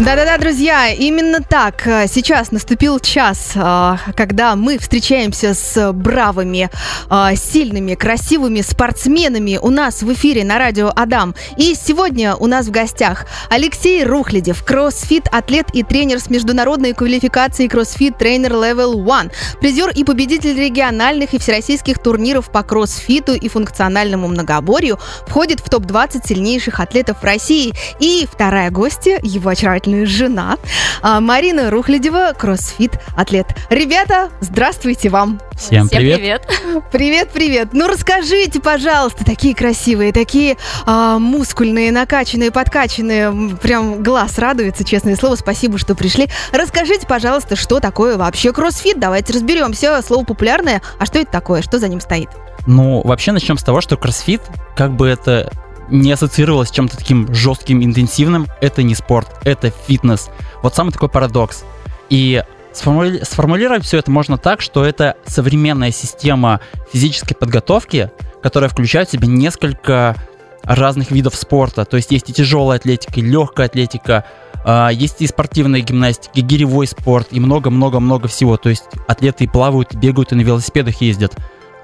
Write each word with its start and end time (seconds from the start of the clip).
Да-да-да, 0.00 0.38
друзья, 0.38 0.88
именно 0.88 1.38
так. 1.40 1.82
Сейчас 2.08 2.50
наступил 2.50 2.98
час, 2.98 3.52
а, 3.54 3.96
когда 4.16 4.56
мы 4.56 4.76
встречаемся 4.78 5.54
с 5.54 5.92
бравыми, 5.92 6.68
а, 7.08 7.36
сильными, 7.36 7.94
красивыми 7.94 8.60
спортсменами 8.60 9.56
у 9.62 9.70
нас 9.70 10.02
в 10.02 10.12
эфире 10.12 10.42
на 10.42 10.58
радио 10.58 10.90
Адам. 10.96 11.36
И 11.56 11.76
сегодня 11.76 12.34
у 12.34 12.48
нас 12.48 12.66
в 12.66 12.72
гостях 12.72 13.26
Алексей 13.50 14.02
Рухлядев, 14.02 14.64
кроссфит, 14.64 15.28
атлет 15.30 15.68
и 15.72 15.84
тренер 15.84 16.18
с 16.18 16.28
международной 16.28 16.92
квалификацией 16.92 17.68
кроссфит 17.68 18.18
тренер 18.18 18.54
Level 18.54 18.94
One, 18.94 19.30
призер 19.60 19.90
и 19.90 20.02
победитель 20.02 20.58
региональных 20.58 21.34
и 21.34 21.38
всероссийских 21.38 22.00
турниров 22.00 22.50
по 22.50 22.64
кроссфиту 22.64 23.34
и 23.34 23.48
функциональному 23.48 24.26
многоборью, 24.26 24.98
входит 25.28 25.60
в 25.60 25.70
топ-20 25.70 26.26
сильнейших 26.26 26.80
атлетов 26.80 27.22
России. 27.22 27.72
И 28.00 28.26
вторая 28.28 28.72
гостья, 28.72 29.20
его 29.22 29.50
очаровательная 29.50 29.83
замечательная 29.84 30.06
жена 30.06 30.56
а, 31.02 31.20
Марина 31.20 31.70
Рухлядева, 31.70 32.32
кроссфит-атлет. 32.36 33.46
Ребята, 33.70 34.30
здравствуйте 34.40 35.10
вам. 35.10 35.40
Всем, 35.56 35.88
Всем 35.88 35.98
привет. 35.98 36.48
привет. 36.90 37.30
Привет. 37.32 37.68
Ну 37.72 37.86
расскажите, 37.86 38.60
пожалуйста, 38.60 39.24
такие 39.24 39.54
красивые, 39.54 40.12
такие 40.12 40.56
а, 40.86 41.18
мускульные, 41.18 41.92
накачанные, 41.92 42.50
подкачанные, 42.50 43.56
прям 43.62 44.02
глаз 44.02 44.38
радуется, 44.38 44.84
честное 44.84 45.16
слово. 45.16 45.36
Спасибо, 45.36 45.78
что 45.78 45.94
пришли. 45.94 46.28
Расскажите, 46.52 47.06
пожалуйста, 47.06 47.56
что 47.56 47.80
такое 47.80 48.16
вообще 48.16 48.52
кроссфит? 48.52 48.98
Давайте 48.98 49.32
разберемся. 49.32 50.00
Слово 50.02 50.24
популярное. 50.24 50.82
А 50.98 51.06
что 51.06 51.18
это 51.18 51.30
такое? 51.30 51.62
Что 51.62 51.78
за 51.78 51.88
ним 51.88 52.00
стоит? 52.00 52.30
Ну, 52.66 53.02
вообще 53.02 53.32
начнем 53.32 53.58
с 53.58 53.62
того, 53.62 53.80
что 53.82 53.96
кроссфит, 53.96 54.40
как 54.74 54.92
бы 54.92 55.06
это 55.06 55.52
не 55.88 56.12
ассоциировалось 56.12 56.68
с 56.68 56.72
чем-то 56.72 56.96
таким 56.96 57.32
жестким, 57.34 57.82
интенсивным. 57.82 58.46
Это 58.60 58.82
не 58.82 58.94
спорт, 58.94 59.28
это 59.44 59.70
фитнес. 59.70 60.30
Вот 60.62 60.74
самый 60.74 60.92
такой 60.92 61.08
парадокс. 61.08 61.64
И 62.10 62.42
сформули... 62.72 63.22
сформулировать 63.22 63.84
все 63.84 63.98
это 63.98 64.10
можно 64.10 64.38
так, 64.38 64.60
что 64.60 64.84
это 64.84 65.16
современная 65.26 65.90
система 65.90 66.60
физической 66.92 67.34
подготовки, 67.34 68.10
которая 68.42 68.68
включает 68.68 69.08
в 69.08 69.12
себя 69.12 69.26
несколько 69.26 70.16
разных 70.62 71.10
видов 71.10 71.34
спорта. 71.34 71.84
То 71.84 71.96
есть 71.96 72.10
есть 72.10 72.30
и 72.30 72.32
тяжелая 72.32 72.78
атлетика, 72.78 73.20
и 73.20 73.22
легкая 73.22 73.66
атлетика, 73.66 74.24
а, 74.64 74.88
есть 74.88 75.20
и 75.20 75.26
спортивная 75.26 75.80
гимнастика, 75.80 76.32
и 76.34 76.40
гиревой 76.40 76.86
спорт, 76.86 77.28
и 77.30 77.40
много-много-много 77.40 78.28
всего. 78.28 78.56
То 78.56 78.70
есть 78.70 78.84
атлеты 79.06 79.44
и 79.44 79.48
плавают, 79.48 79.94
и 79.94 79.96
бегают, 79.96 80.32
и 80.32 80.34
на 80.34 80.40
велосипедах 80.40 81.00
ездят. 81.00 81.34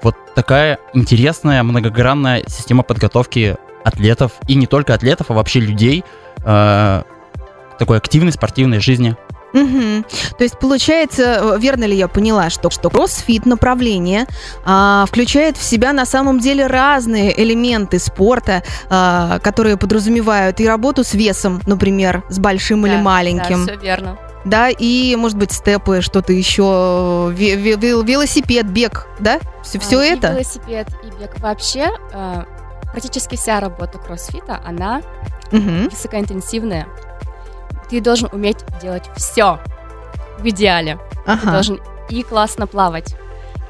Вот 0.01 0.15
такая 0.33 0.79
интересная, 0.93 1.61
многогранная 1.61 2.43
система 2.47 2.81
подготовки 2.81 3.55
атлетов, 3.83 4.33
и 4.47 4.55
не 4.55 4.67
только 4.67 4.93
атлетов, 4.93 5.31
а 5.31 5.33
вообще 5.33 5.59
людей 5.59 6.03
э, 6.43 7.03
такой 7.79 7.97
активной 7.97 8.31
спортивной 8.31 8.79
жизни. 8.79 9.15
Угу. 9.53 10.05
То 10.37 10.43
есть 10.43 10.57
получается, 10.59 11.57
верно 11.59 11.83
ли 11.85 11.95
я 11.95 12.07
поняла, 12.07 12.49
что, 12.49 12.69
что 12.69 12.89
кроссфит 12.89 13.45
направление 13.45 14.25
а, 14.65 15.05
включает 15.07 15.57
в 15.57 15.63
себя 15.63 15.91
на 15.93 16.05
самом 16.05 16.39
деле 16.39 16.67
разные 16.67 17.37
элементы 17.41 17.99
спорта, 17.99 18.63
а, 18.89 19.39
которые 19.39 19.77
подразумевают 19.77 20.59
и 20.59 20.67
работу 20.67 21.03
с 21.03 21.13
весом, 21.13 21.61
например, 21.65 22.23
с 22.29 22.39
большим 22.39 22.83
да, 22.83 22.87
или 22.87 22.97
маленьким. 23.01 23.65
Да, 23.65 23.73
все 23.73 23.81
верно. 23.81 24.17
Да, 24.43 24.69
и, 24.69 25.15
может 25.17 25.37
быть, 25.37 25.51
степы, 25.51 26.01
что-то 26.01 26.33
еще, 26.33 27.31
велосипед, 27.35 28.67
бег, 28.67 29.07
да? 29.19 29.39
Все, 29.63 29.79
все 29.79 29.99
а, 29.99 30.03
это? 30.03 30.27
И 30.27 30.31
велосипед, 30.31 30.87
и 31.03 31.21
бег. 31.21 31.39
Вообще, 31.39 31.89
э, 32.11 32.43
практически 32.91 33.35
вся 33.35 33.59
работа 33.59 33.97
кроссфита, 33.97 34.61
она 34.65 35.01
угу. 35.51 35.89
высокоинтенсивная. 35.89 36.87
Ты 37.89 38.01
должен 38.01 38.29
уметь 38.31 38.57
делать 38.81 39.09
все 39.15 39.59
в 40.39 40.47
идеале. 40.47 40.99
Ага. 41.25 41.41
Ты 41.41 41.51
должен 41.51 41.81
и 42.09 42.23
классно 42.23 42.67
плавать, 42.67 43.15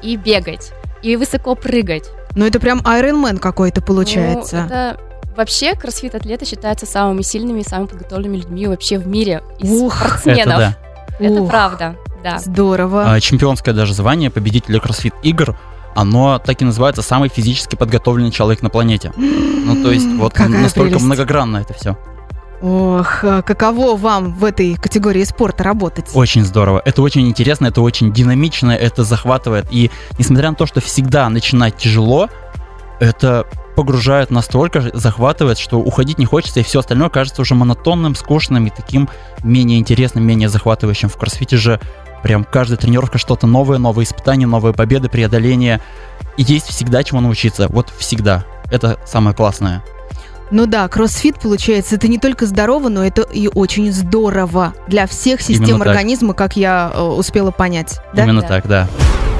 и 0.00 0.16
бегать, 0.16 0.72
и 1.02 1.16
высоко 1.16 1.54
прыгать. 1.54 2.10
Ну 2.34 2.46
это 2.46 2.60
прям 2.60 2.80
Iron 2.80 3.22
Man 3.22 3.38
какой-то 3.38 3.82
получается. 3.82 4.60
Ну, 4.60 4.66
это 4.66 5.00
Вообще, 5.36 5.74
кроссфит-атлеты 5.74 6.44
считаются 6.44 6.84
самыми 6.84 7.22
сильными 7.22 7.60
и 7.60 7.64
самыми 7.64 7.86
подготовленными 7.86 8.36
людьми 8.36 8.66
вообще 8.66 8.98
в 8.98 9.06
мире 9.06 9.42
из 9.58 9.70
Ух, 9.80 9.96
спортсменов. 9.96 10.40
Это, 10.40 10.76
да. 11.18 11.24
это 11.24 11.40
Ух, 11.40 11.48
правда, 11.48 11.96
да. 12.22 12.38
Здорово. 12.38 13.10
А, 13.10 13.20
чемпионское 13.20 13.74
даже 13.74 13.94
звание 13.94 14.30
победителя 14.30 14.78
кроссфит-игр 14.78 15.56
оно 15.94 16.38
так 16.38 16.60
и 16.62 16.64
называется 16.64 17.02
самый 17.02 17.28
физически 17.28 17.76
подготовленный 17.76 18.30
человек 18.30 18.62
на 18.62 18.70
планете. 18.70 19.12
Ну, 19.16 19.82
то 19.82 19.90
есть, 19.92 20.06
вот 20.06 20.32
Какая 20.32 20.48
настолько 20.48 20.90
прелесть. 20.90 21.04
многогранно 21.04 21.58
это 21.58 21.74
все. 21.74 21.96
Ох, 22.62 23.24
а 23.24 23.42
каково 23.42 23.96
вам 23.96 24.34
в 24.34 24.44
этой 24.44 24.76
категории 24.76 25.24
спорта 25.24 25.64
работать? 25.64 26.10
Очень 26.14 26.44
здорово. 26.44 26.80
Это 26.84 27.02
очень 27.02 27.26
интересно, 27.28 27.66
это 27.66 27.80
очень 27.80 28.12
динамично, 28.12 28.70
это 28.70 29.02
захватывает. 29.02 29.66
И 29.72 29.90
несмотря 30.16 30.50
на 30.50 30.54
то, 30.54 30.66
что 30.66 30.80
всегда 30.80 31.28
начинать 31.28 31.76
тяжело, 31.76 32.28
это 33.00 33.46
погружает 33.74 34.30
настолько, 34.30 34.90
захватывает, 34.96 35.58
что 35.58 35.78
уходить 35.80 36.18
не 36.18 36.24
хочется, 36.24 36.60
и 36.60 36.62
все 36.62 36.80
остальное 36.80 37.08
кажется 37.08 37.42
уже 37.42 37.54
монотонным, 37.56 38.14
скучным 38.14 38.66
и 38.66 38.70
таким 38.70 39.08
менее 39.42 39.80
интересным, 39.80 40.24
менее 40.24 40.48
захватывающим. 40.48 41.08
В 41.08 41.16
кроссфите 41.16 41.56
же 41.56 41.80
Прям 42.22 42.44
каждая 42.44 42.78
тренировка 42.78 43.18
что-то 43.18 43.46
новое, 43.46 43.78
новые 43.78 44.04
испытания, 44.04 44.46
новые 44.46 44.72
победы, 44.72 45.08
преодоления. 45.08 45.80
И 46.36 46.42
есть 46.42 46.66
всегда 46.66 47.02
чему 47.02 47.20
научиться. 47.20 47.68
Вот 47.68 47.92
всегда. 47.98 48.44
Это 48.70 48.98
самое 49.04 49.34
классное. 49.36 49.82
Ну 50.50 50.66
да, 50.66 50.86
кроссфит, 50.86 51.40
получается, 51.40 51.94
это 51.94 52.08
не 52.08 52.18
только 52.18 52.44
здорово, 52.44 52.90
но 52.90 53.04
это 53.04 53.22
и 53.22 53.48
очень 53.48 53.90
здорово 53.90 54.74
для 54.86 55.06
всех 55.06 55.40
систем 55.40 55.76
Именно 55.76 55.90
организма, 55.90 56.28
так. 56.28 56.36
как 56.36 56.56
я 56.56 56.92
э, 56.92 57.00
успела 57.00 57.50
понять. 57.50 58.00
Да? 58.14 58.24
Именно 58.24 58.42
да. 58.42 58.48
так, 58.48 58.68
да. 58.68 58.88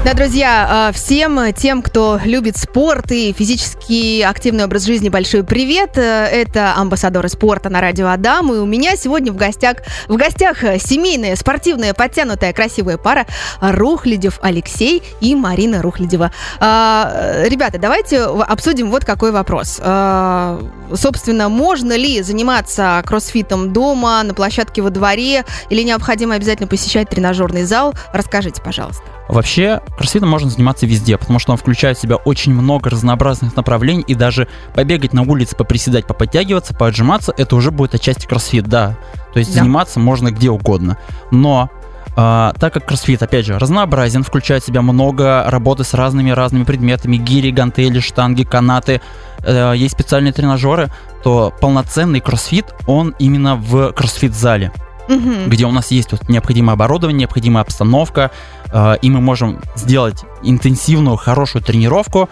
Да, 0.05 0.13
друзья, 0.13 0.67
а, 0.69 0.91
всем 0.91 1.53
тем, 1.53 1.81
кто 1.81 2.19
любит 2.25 2.57
спорт 2.57 3.09
и 3.13 3.31
физически 3.31 4.21
активный 4.21 4.65
образ 4.65 4.83
жизни, 4.83 5.07
большой 5.07 5.45
привет. 5.45 5.97
Это 5.97 6.73
амбассадоры 6.75 7.29
спорта 7.29 7.69
на 7.69 7.79
радио 7.79 8.09
Адам. 8.09 8.51
И 8.53 8.57
у 8.57 8.65
меня 8.65 8.97
сегодня 8.97 9.31
в 9.31 9.37
гостях, 9.37 9.77
в 10.09 10.17
гостях 10.17 10.57
семейная, 10.57 11.37
спортивная, 11.37 11.93
подтянутая, 11.93 12.51
красивая 12.51 12.97
пара 12.97 13.25
Рухлядев 13.61 14.39
Алексей 14.41 15.01
и 15.21 15.35
Марина 15.35 15.81
Рухлядева. 15.81 16.33
А, 16.59 17.43
ребята, 17.45 17.77
давайте 17.77 18.23
обсудим 18.23 18.91
вот 18.91 19.05
какой 19.05 19.31
вопрос. 19.31 19.79
А, 19.81 20.61
собственно, 20.93 21.47
можно 21.47 21.95
ли 21.95 22.21
заниматься 22.21 23.01
кроссфитом 23.05 23.71
дома, 23.71 24.21
на 24.23 24.33
площадке 24.33 24.81
во 24.81 24.89
дворе, 24.89 25.45
или 25.69 25.81
необходимо 25.81 26.35
обязательно 26.35 26.67
посещать 26.67 27.09
тренажерный 27.09 27.63
зал? 27.63 27.93
Расскажите, 28.11 28.61
пожалуйста. 28.61 29.03
Вообще, 29.29 29.81
кроссфитом 29.97 30.29
можно 30.29 30.49
заниматься 30.49 30.85
везде, 30.85 31.17
потому 31.17 31.39
что 31.39 31.51
он 31.53 31.57
включает 31.57 31.97
в 31.97 32.01
себя 32.01 32.17
очень 32.17 32.53
много 32.53 32.89
разнообразных 32.89 33.55
направлений, 33.55 34.03
и 34.05 34.15
даже 34.15 34.47
побегать 34.75 35.13
на 35.13 35.21
улице, 35.21 35.55
поприседать, 35.55 36.05
поподтягиваться, 36.05 36.73
поотжиматься, 36.73 37.33
это 37.37 37.55
уже 37.55 37.71
будет 37.71 37.95
отчасти 37.95 38.25
кроссфит, 38.25 38.65
да. 38.67 38.97
То 39.33 39.39
есть 39.39 39.53
да. 39.53 39.61
заниматься 39.61 39.99
можно 39.99 40.31
где 40.31 40.49
угодно. 40.49 40.97
Но 41.31 41.69
Uh, 42.15 42.55
так 42.59 42.71
как 42.71 42.85
кроссфит, 42.85 43.23
опять 43.23 43.47
же, 43.47 43.57
разнообразен, 43.57 44.21
включает 44.21 44.61
в 44.61 44.67
себя 44.67 44.83
много 44.83 45.45
работы 45.47 45.83
с 45.83 45.95
разными-разными 45.95 46.63
предметами, 46.63 47.17
гири, 47.17 47.49
гантели, 47.49 47.99
штанги, 47.99 48.43
канаты, 48.43 49.01
uh, 49.39 49.75
есть 49.75 49.95
специальные 49.95 50.31
тренажеры, 50.31 50.91
то 51.23 51.51
полноценный 51.59 52.19
кроссфит, 52.19 52.65
он 52.85 53.15
именно 53.17 53.55
в 53.55 53.93
кроссфит-зале 53.93 54.71
угу. 55.07 55.31
где 55.47 55.65
у 55.65 55.71
нас 55.71 55.91
есть 55.91 56.11
вот 56.11 56.29
необходимое 56.29 56.73
оборудование, 56.73 57.21
необходимая 57.21 57.63
обстановка, 57.63 58.31
э, 58.62 58.62
и 59.01 59.09
мы 59.09 59.21
можем 59.21 59.61
сделать 59.75 60.23
интенсивную, 60.41 61.15
хорошую 61.15 61.63
тренировку, 61.63 62.29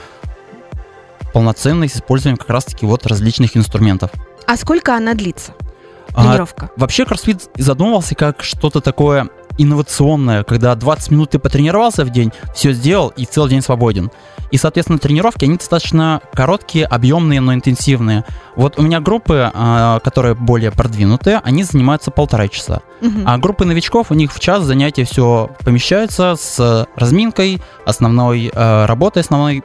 полноценной, 1.34 1.88
с 1.88 1.98
использованием 1.98 2.38
как 2.38 2.50
раз-таки 2.50 2.86
вот 2.86 3.06
различных 3.06 3.56
инструментов. 3.56 4.12
А 4.48 4.58
сколько 4.58 4.96
она 4.96 5.14
длится? 5.14 5.54
А, 6.14 6.24
тренировка? 6.24 6.72
А, 6.76 6.80
вообще 6.80 7.06
кроссфит 7.06 7.50
задумывался 7.56 8.16
как 8.16 8.44
что-то 8.44 8.82
такое 8.82 9.30
инновационное, 9.62 10.44
когда 10.44 10.76
20 10.76 11.12
минут 11.12 11.32
ты 11.32 11.40
потренировался 11.40 12.06
в 12.06 12.10
день, 12.10 12.32
все 12.54 12.74
сделал 12.74 13.10
и 13.10 13.26
целый 13.26 13.50
день 13.50 13.62
свободен. 13.62 14.12
И, 14.52 14.58
соответственно, 14.58 15.00
тренировки, 15.00 15.46
они 15.46 15.58
достаточно 15.58 16.22
короткие, 16.34 16.86
объемные, 16.86 17.40
но 17.40 17.54
интенсивные. 17.54 18.26
Вот 18.56 18.78
у 18.78 18.82
меня 18.82 19.00
группы, 19.00 19.50
а, 19.54 20.00
которые 20.00 20.36
более 20.36 20.72
продвинутые, 20.72 21.40
они 21.44 21.64
занимаются 21.64 22.12
полтора 22.12 22.48
часа. 22.50 22.82
Угу. 23.02 23.22
А 23.26 23.38
группы 23.38 23.66
новичков, 23.66 24.12
у 24.12 24.14
них 24.14 24.34
в 24.34 24.40
час 24.40 24.64
занятия 24.64 25.06
все 25.06 25.50
помещаются 25.62 26.36
с 26.38 26.88
разминкой, 26.96 27.62
основной 27.86 28.52
а, 28.54 28.86
работой, 28.88 29.22
основной 29.22 29.64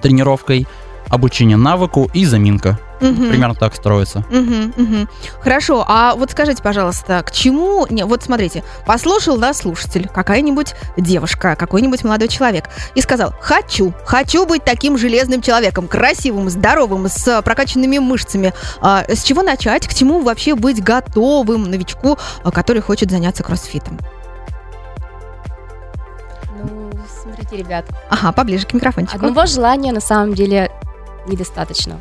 тренировкой. 0.00 0.66
Обучение 1.12 1.58
навыку 1.58 2.08
и 2.14 2.24
заминка. 2.24 2.78
Угу. 3.02 3.28
Примерно 3.28 3.54
так 3.54 3.74
строится. 3.74 4.24
Угу, 4.30 4.82
угу. 4.82 5.08
Хорошо, 5.42 5.84
а 5.86 6.14
вот 6.14 6.30
скажите, 6.30 6.62
пожалуйста, 6.62 7.22
к 7.22 7.32
чему... 7.32 7.86
Не, 7.90 8.06
вот 8.06 8.22
смотрите, 8.22 8.64
послушал, 8.86 9.36
да, 9.36 9.52
слушатель, 9.52 10.08
какая-нибудь 10.08 10.74
девушка, 10.96 11.54
какой-нибудь 11.54 12.02
молодой 12.02 12.28
человек, 12.28 12.70
и 12.94 13.02
сказал, 13.02 13.34
хочу, 13.40 13.92
хочу 14.06 14.46
быть 14.46 14.64
таким 14.64 14.96
железным 14.96 15.42
человеком, 15.42 15.86
красивым, 15.86 16.48
здоровым, 16.48 17.08
с 17.08 17.42
прокачанными 17.42 17.98
мышцами. 17.98 18.54
А, 18.80 19.04
с 19.06 19.22
чего 19.22 19.42
начать, 19.42 19.86
к 19.86 19.92
чему 19.92 20.22
вообще 20.22 20.54
быть 20.54 20.82
готовым 20.82 21.64
новичку, 21.64 22.16
а, 22.42 22.50
который 22.50 22.80
хочет 22.80 23.10
заняться 23.10 23.42
кроссфитом? 23.42 23.98
Ну, 26.62 26.90
смотрите, 27.22 27.56
ребят. 27.56 27.84
Ага, 28.08 28.32
поближе 28.32 28.66
к 28.66 28.72
микрофончику. 28.72 29.16
Одного 29.16 29.44
желания 29.44 29.92
на 29.92 30.00
самом 30.00 30.32
деле 30.32 30.70
недостаточно. 31.26 32.00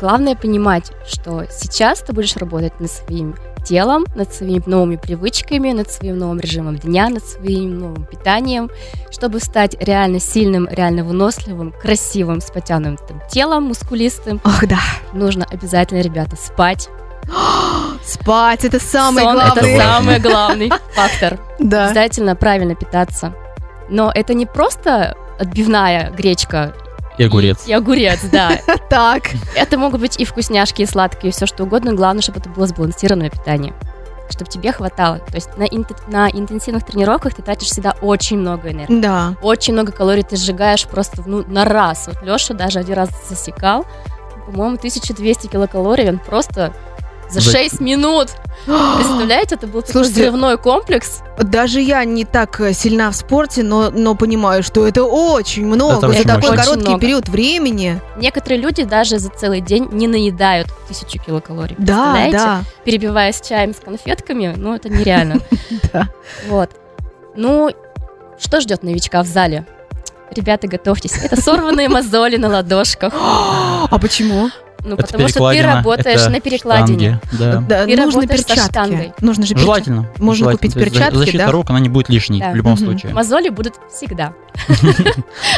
Главное 0.00 0.34
понимать, 0.34 0.92
что 1.06 1.44
сейчас 1.50 2.00
ты 2.00 2.12
будешь 2.12 2.36
работать 2.36 2.80
над 2.80 2.90
своим 2.90 3.36
телом, 3.64 4.04
над 4.14 4.32
своими 4.34 4.62
новыми 4.66 4.96
привычками, 4.96 5.72
над 5.72 5.90
своим 5.90 6.18
новым 6.18 6.40
режимом 6.40 6.76
дня, 6.76 7.08
над 7.08 7.24
своим 7.24 7.78
новым 7.78 8.04
питанием, 8.06 8.70
чтобы 9.10 9.40
стать 9.40 9.76
реально 9.80 10.18
сильным, 10.18 10.68
реально 10.70 11.04
выносливым, 11.04 11.72
красивым, 11.80 12.40
с 12.40 12.50
потянутым 12.50 13.22
телом, 13.30 13.64
мускулистым. 13.64 14.40
Ах, 14.44 14.66
да. 14.66 14.80
Нужно 15.12 15.46
обязательно, 15.50 16.00
ребята, 16.00 16.36
спать. 16.36 16.88
Спать 18.04 18.64
это 18.64 18.80
самый 18.80 19.22
Сон 19.22 19.34
главный. 19.34 19.74
это 19.74 19.82
самый 19.84 20.18
главный 20.18 20.72
фактор. 20.92 21.38
Да. 21.60 21.86
Обязательно 21.86 22.34
правильно 22.34 22.74
питаться. 22.74 23.32
Но 23.88 24.10
это 24.12 24.34
не 24.34 24.46
просто 24.46 25.16
отбивная 25.38 26.10
гречка 26.10 26.74
и 27.18 27.24
огурец. 27.24 27.66
И 27.66 27.72
огурец, 27.72 28.20
да. 28.30 28.58
Так. 28.88 29.30
Это 29.54 29.78
могут 29.78 30.00
быть 30.00 30.18
и 30.18 30.24
вкусняшки, 30.24 30.82
и 30.82 30.86
сладкие, 30.86 31.30
и 31.30 31.32
все 31.32 31.46
что 31.46 31.64
угодно. 31.64 31.92
Главное, 31.94 32.22
чтобы 32.22 32.40
это 32.40 32.48
было 32.48 32.66
сбалансированное 32.66 33.30
питание. 33.30 33.74
Чтобы 34.30 34.50
тебе 34.50 34.72
хватало. 34.72 35.18
То 35.18 35.34
есть 35.34 35.56
на, 35.56 35.64
ин- 35.64 35.86
на 36.08 36.30
интенсивных 36.30 36.84
тренировках 36.84 37.34
ты 37.34 37.42
тратишь 37.42 37.68
всегда 37.68 37.94
очень 38.00 38.38
много 38.38 38.70
энергии. 38.70 39.00
Да. 39.00 39.34
Очень 39.42 39.74
много 39.74 39.92
калорий 39.92 40.22
ты 40.22 40.36
сжигаешь 40.36 40.86
просто 40.86 41.22
ну, 41.26 41.44
на 41.46 41.64
раз. 41.64 42.06
Вот 42.06 42.22
Леша 42.22 42.54
даже 42.54 42.78
один 42.78 42.94
раз 42.94 43.10
засекал. 43.28 43.84
По-моему, 44.46 44.76
1200 44.76 45.48
килокалорий 45.48 46.08
он 46.08 46.18
просто 46.18 46.74
за 47.32 47.40
6 47.40 47.80
минут. 47.80 48.28
Представляете, 48.66 49.56
это 49.56 49.66
был 49.66 49.80
такой 49.82 49.92
Слушайте, 49.92 50.20
взрывной 50.22 50.58
комплекс. 50.58 51.20
Даже 51.38 51.80
я 51.80 52.04
не 52.04 52.24
так 52.24 52.60
э, 52.60 52.72
сильна 52.72 53.10
в 53.10 53.16
спорте, 53.16 53.62
но, 53.62 53.90
но 53.90 54.14
понимаю, 54.14 54.62
что 54.62 54.86
это 54.86 55.02
очень 55.04 55.66
много 55.66 55.94
Это 55.94 56.00
за 56.00 56.08
очень 56.08 56.24
такой 56.24 56.50
мощно. 56.50 56.56
короткий 56.56 56.70
Очень 56.80 56.88
много. 56.88 57.00
период 57.00 57.28
времени. 57.28 58.00
Некоторые 58.16 58.60
люди 58.60 58.84
даже 58.84 59.18
за 59.18 59.30
целый 59.30 59.60
день 59.60 59.88
не 59.92 60.06
наедают 60.06 60.68
тысячу 60.88 61.18
килокалорий. 61.18 61.74
Да, 61.78 62.12
Представляете? 62.14 62.36
да. 62.38 62.62
Перебивая 62.84 63.32
с 63.32 63.40
чаем, 63.40 63.74
с 63.74 63.78
конфетками, 63.78 64.54
ну, 64.56 64.74
это 64.74 64.88
нереально. 64.88 65.38
Да. 65.92 66.08
Вот. 66.48 66.70
Ну, 67.36 67.70
что 68.38 68.60
ждет 68.60 68.82
новичка 68.82 69.22
в 69.22 69.26
зале? 69.26 69.66
Ребята, 70.34 70.66
готовьтесь. 70.66 71.12
Это 71.22 71.40
сорванные 71.40 71.88
мозоли 71.88 72.36
на 72.36 72.48
ладошках. 72.48 73.12
А 73.90 73.98
почему? 73.98 74.50
Ну, 74.84 74.94
Это 74.94 75.02
потому 75.04 75.28
что 75.28 75.38
ты 75.38 75.54
перекладина, 75.54 75.74
работаешь 75.76 76.20
это 76.20 76.30
на 76.30 76.40
перекладине. 76.40 77.20
штанги, 77.30 77.38
да. 77.38 77.60
Да, 77.60 77.86
Ты 77.86 77.96
нужно 77.96 78.22
со 78.22 78.26
перчатки. 78.28 78.68
штангой. 78.70 79.12
Нужно 79.20 79.44
же 79.46 79.54
перчатки. 79.54 79.64
Желательно. 79.64 80.08
Можно 80.18 80.38
желательно. 80.50 80.70
купить 80.70 80.74
перчатки, 80.74 81.16
Защита 81.16 81.46
да? 81.46 81.50
рук, 81.52 81.70
она 81.70 81.80
не 81.80 81.88
будет 81.88 82.08
лишней 82.08 82.40
Да. 82.40 82.50
в 82.50 82.56
любом 82.56 82.72
Мгм. 82.72 82.84
случае. 82.84 83.14
Мозоли 83.14 83.48
будут 83.48 83.74
всегда. 83.94 84.32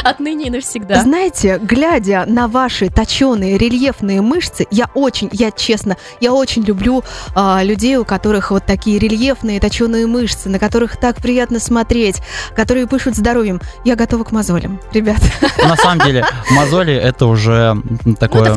Отныне 0.03 0.47
и 0.47 0.49
навсегда. 0.49 1.01
Знаете, 1.01 1.59
глядя 1.61 2.25
на 2.27 2.47
ваши 2.47 2.89
точеные 2.89 3.57
рельефные 3.57 4.21
мышцы, 4.21 4.65
я 4.71 4.89
очень, 4.93 5.29
я 5.31 5.51
честно, 5.51 5.97
я 6.19 6.33
очень 6.33 6.63
люблю 6.63 7.03
а, 7.35 7.61
людей, 7.63 7.97
у 7.97 8.05
которых 8.05 8.51
вот 8.51 8.65
такие 8.65 8.99
рельефные 8.99 9.59
точеные 9.59 10.07
мышцы, 10.07 10.49
на 10.49 10.59
которых 10.59 10.97
так 10.97 11.17
приятно 11.17 11.59
смотреть, 11.59 12.21
которые 12.55 12.87
пышут 12.87 13.15
здоровьем. 13.15 13.59
Я 13.83 13.95
готова 13.95 14.23
к 14.23 14.31
мозолям, 14.31 14.79
ребят. 14.93 15.17
На 15.63 15.75
самом 15.75 16.05
деле, 16.05 16.25
мозоли 16.51 16.93
это 16.93 17.25
уже 17.25 17.51
м, 17.51 17.99
Ну, 18.05 18.11
это 18.11 18.19
такое... 18.19 18.53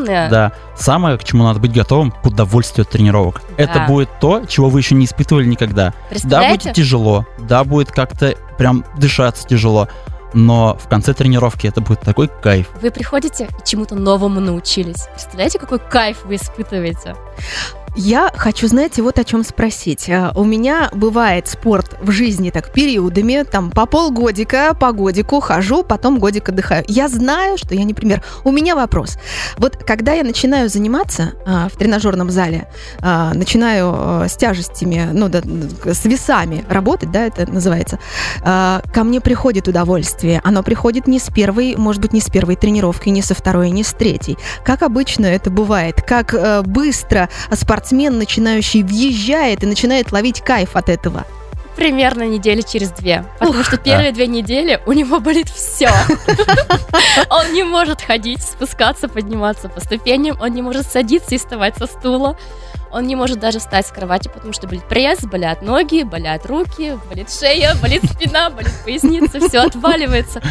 второстепенное. 0.00 0.30
Да, 0.30 0.52
самое, 0.76 1.18
к 1.18 1.24
чему 1.24 1.44
надо 1.44 1.60
быть 1.60 1.72
готовым, 1.72 2.10
к 2.10 2.26
удовольствию 2.26 2.82
от 2.84 2.90
тренировок. 2.90 3.42
Да. 3.56 3.64
Это 3.64 3.80
будет 3.86 4.08
то, 4.20 4.44
чего 4.46 4.68
вы 4.68 4.80
еще 4.80 4.94
не 4.94 5.04
испытывали 5.04 5.46
никогда. 5.46 5.92
Да, 6.24 6.50
будет 6.50 6.72
тяжело, 6.72 7.26
да, 7.38 7.64
будет 7.64 7.90
как-то 7.90 8.34
прям 8.58 8.84
дышаться 8.96 9.46
тяжело, 9.46 9.88
но 10.32 10.76
в 10.76 10.88
конце 10.88 11.12
тренировки 11.12 11.66
это 11.66 11.80
будет 11.80 12.00
такой 12.00 12.28
кайф. 12.28 12.68
Вы 12.80 12.90
приходите 12.90 13.44
и 13.44 13.66
чему-то 13.66 13.94
новому 13.94 14.40
научились. 14.40 15.08
Представляете, 15.12 15.58
какой 15.58 15.78
кайф 15.78 16.24
вы 16.24 16.36
испытываете? 16.36 17.16
Я 17.96 18.30
хочу, 18.34 18.68
знаете, 18.68 19.02
вот 19.02 19.18
о 19.18 19.24
чем 19.24 19.42
спросить. 19.42 20.08
А, 20.08 20.32
У 20.36 20.44
меня 20.44 20.90
бывает 20.92 21.48
спорт 21.48 21.96
в 22.00 22.10
жизни 22.10 22.50
так 22.50 22.72
периодами, 22.72 23.42
там 23.42 23.70
по 23.70 23.86
полгодика, 23.86 24.74
по 24.78 24.92
годику 24.92 25.40
хожу, 25.40 25.82
потом 25.82 26.18
годик 26.18 26.48
отдыхаю. 26.48 26.84
Я 26.86 27.08
знаю, 27.08 27.58
что 27.58 27.74
я 27.74 27.82
не 27.84 27.92
пример. 27.92 28.22
У 28.44 28.52
меня 28.52 28.76
вопрос. 28.76 29.18
Вот 29.56 29.76
когда 29.76 30.12
я 30.12 30.22
начинаю 30.22 30.68
заниматься 30.68 31.32
а, 31.44 31.68
в 31.68 31.76
тренажерном 31.76 32.30
зале, 32.30 32.68
а, 33.00 33.34
начинаю 33.34 33.92
а, 33.94 34.28
с 34.28 34.36
тяжестями, 34.36 35.08
ну 35.12 35.28
да, 35.28 35.42
с 35.84 36.04
весами 36.04 36.64
работать, 36.68 37.10
да, 37.10 37.26
это 37.26 37.50
называется, 37.50 37.98
а, 38.42 38.82
ко 38.94 39.02
мне 39.02 39.20
приходит 39.20 39.66
удовольствие. 39.66 40.40
Оно 40.44 40.62
приходит 40.62 41.06
не 41.08 41.18
с 41.18 41.28
первой, 41.28 41.74
может 41.76 42.00
быть, 42.00 42.12
не 42.12 42.20
с 42.20 42.30
первой 42.30 42.54
тренировки, 42.54 43.08
не 43.08 43.22
со 43.22 43.34
второй, 43.34 43.70
не 43.70 43.82
с 43.82 43.92
третьей. 43.92 44.38
Как 44.64 44.82
обычно 44.82 45.26
это 45.26 45.50
бывает, 45.50 46.02
как 46.02 46.34
э, 46.34 46.62
быстро 46.62 47.28
спортсмен, 47.80 48.18
начинающий, 48.18 48.82
въезжает 48.82 49.64
и 49.64 49.66
начинает 49.66 50.12
ловить 50.12 50.42
кайф 50.42 50.76
от 50.76 50.88
этого. 50.88 51.24
Примерно 51.76 52.24
недели 52.24 52.60
через 52.60 52.90
две. 52.90 53.24
Потому 53.38 53.60
Ух. 53.60 53.66
что 53.66 53.78
первые 53.78 54.12
две 54.12 54.26
недели 54.26 54.80
у 54.84 54.92
него 54.92 55.18
болит 55.18 55.48
все. 55.48 55.88
Он 57.30 57.52
не 57.54 57.62
может 57.62 58.02
ходить, 58.02 58.42
спускаться, 58.42 59.08
подниматься 59.08 59.70
по 59.70 59.80
ступеням, 59.80 60.38
он 60.40 60.52
не 60.52 60.62
может 60.62 60.86
садиться 60.86 61.34
и 61.34 61.38
вставать 61.38 61.76
со 61.76 61.86
стула. 61.86 62.36
Он 62.92 63.06
не 63.06 63.14
может 63.14 63.38
даже 63.38 63.60
встать 63.60 63.86
с 63.86 63.92
кровати, 63.92 64.28
потому 64.28 64.52
что 64.52 64.66
болит 64.66 64.84
пресс, 64.88 65.20
болят 65.20 65.62
ноги, 65.62 66.02
болят 66.02 66.44
руки, 66.44 66.98
болит 67.08 67.30
шея, 67.30 67.74
болит 67.80 68.02
спина, 68.04 68.50
болит 68.50 68.72
поясница, 68.84 69.38
все 69.40 69.60
отваливается. 69.60 70.42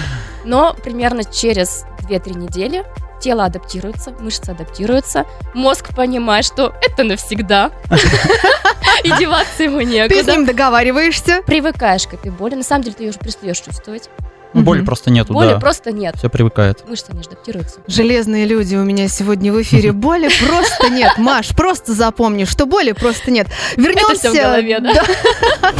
Но 0.45 0.73
примерно 0.73 1.25
через 1.25 1.85
2-3 2.07 2.37
недели 2.37 2.85
тело 3.19 3.45
адаптируется, 3.45 4.11
мышцы 4.19 4.49
адаптируются, 4.49 5.25
мозг 5.53 5.95
понимает, 5.95 6.45
что 6.45 6.73
это 6.81 7.03
навсегда. 7.03 7.71
И 9.03 9.11
деваться 9.17 9.63
ему 9.63 9.79
Ты 9.79 9.85
с 9.85 9.89
некуда. 9.89 10.31
ним 10.31 10.45
договариваешься. 10.45 11.41
Привыкаешь 11.45 12.07
к 12.07 12.13
этой 12.13 12.31
боли. 12.31 12.55
На 12.55 12.63
самом 12.63 12.83
деле 12.83 12.95
ты 12.97 13.03
ее 13.03 13.09
уже 13.11 13.19
перестаешь 13.19 13.59
чувствовать. 13.59 14.09
Ну, 14.53 14.61
Боли 14.61 14.81
просто 14.83 15.11
нету, 15.11 15.33
Боли 15.33 15.49
да. 15.53 15.59
просто 15.59 15.91
нет. 15.91 16.15
Все 16.17 16.29
привыкает. 16.29 16.83
Мышцы 16.87 17.11
не 17.13 17.21
адаптируются. 17.21 17.79
Железные 17.87 18.45
люди 18.45 18.75
у 18.75 18.83
меня 18.83 19.07
сегодня 19.07 19.53
в 19.53 19.61
эфире. 19.61 19.91
Боли 19.91 20.29
просто 20.47 20.89
нет. 20.89 21.17
Маш, 21.17 21.49
просто 21.49 21.93
запомни, 21.93 22.45
что 22.45 22.65
боли 22.65 22.93
просто 22.93 23.29
нет. 23.31 23.47
Вернемся. 23.77 24.29
всё 24.29 24.31
в 24.31 24.35
голове, 24.35 24.79
да? 24.79 25.03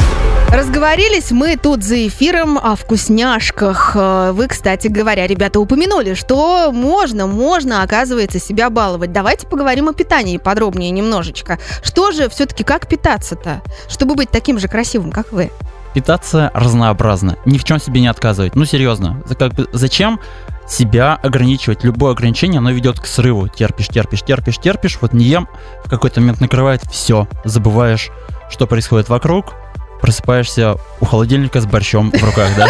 Разговорились 0.52 1.30
мы 1.32 1.58
тут 1.58 1.84
за 1.84 2.08
эфиром 2.08 2.58
о 2.58 2.76
вкусняшках. 2.76 3.92
Э, 3.96 4.32
Вы, 4.34 4.48
кстати 4.48 4.88
говоря, 4.88 5.28
ребята, 5.28 5.60
упомянули, 5.60 6.16
что 6.16 6.72
можно, 6.72 7.28
можно, 7.28 7.84
оказывается, 7.84 8.40
себя 8.40 8.72
баловать. 8.72 9.12
Давайте 9.12 9.46
поговорим 9.46 9.90
о 9.90 9.94
питании 9.94 10.38
подробнее 10.38 10.90
немножечко. 10.90 11.60
Что 11.84 12.12
же 12.12 12.30
все-таки, 12.30 12.64
как 12.64 12.88
питаться-то, 12.88 13.62
чтобы 13.88 14.16
быть 14.16 14.32
таким 14.32 14.58
же 14.58 14.68
красивым, 14.68 15.12
как 15.12 15.32
вы? 15.32 15.52
Питаться 15.94 16.52
разнообразно, 16.54 17.38
ни 17.46 17.58
в 17.58 17.64
чем 17.64 17.80
себе 17.80 18.02
не 18.02 18.08
отказывать. 18.08 18.56
Ну, 18.56 18.66
серьезно, 18.66 19.24
как 19.38 19.54
бы, 19.54 19.68
зачем 19.74 20.20
себя 20.68 21.16
ограничивать? 21.16 21.84
Любое 21.84 22.12
ограничение, 22.12 22.60
оно 22.60 22.72
ведет 22.72 23.00
к 23.00 23.08
срыву. 23.08 23.48
Терпишь, 23.48 23.88
терпишь, 23.88 24.22
терпишь, 24.22 24.58
терпишь, 24.58 25.00
вот 25.02 25.14
не 25.14 25.26
ем, 25.26 25.48
в 25.84 25.90
какой-то 25.90 26.20
момент 26.22 26.42
накрывает 26.42 26.82
все. 26.92 27.28
Забываешь, 27.44 28.10
что 28.52 28.68
происходит 28.68 29.10
вокруг, 29.10 29.54
просыпаешься 30.02 30.76
у 31.00 31.06
холодильника 31.06 31.60
с 31.60 31.66
борщом 31.66 32.12
в 32.12 32.24
руках, 32.24 32.50
да? 32.56 32.68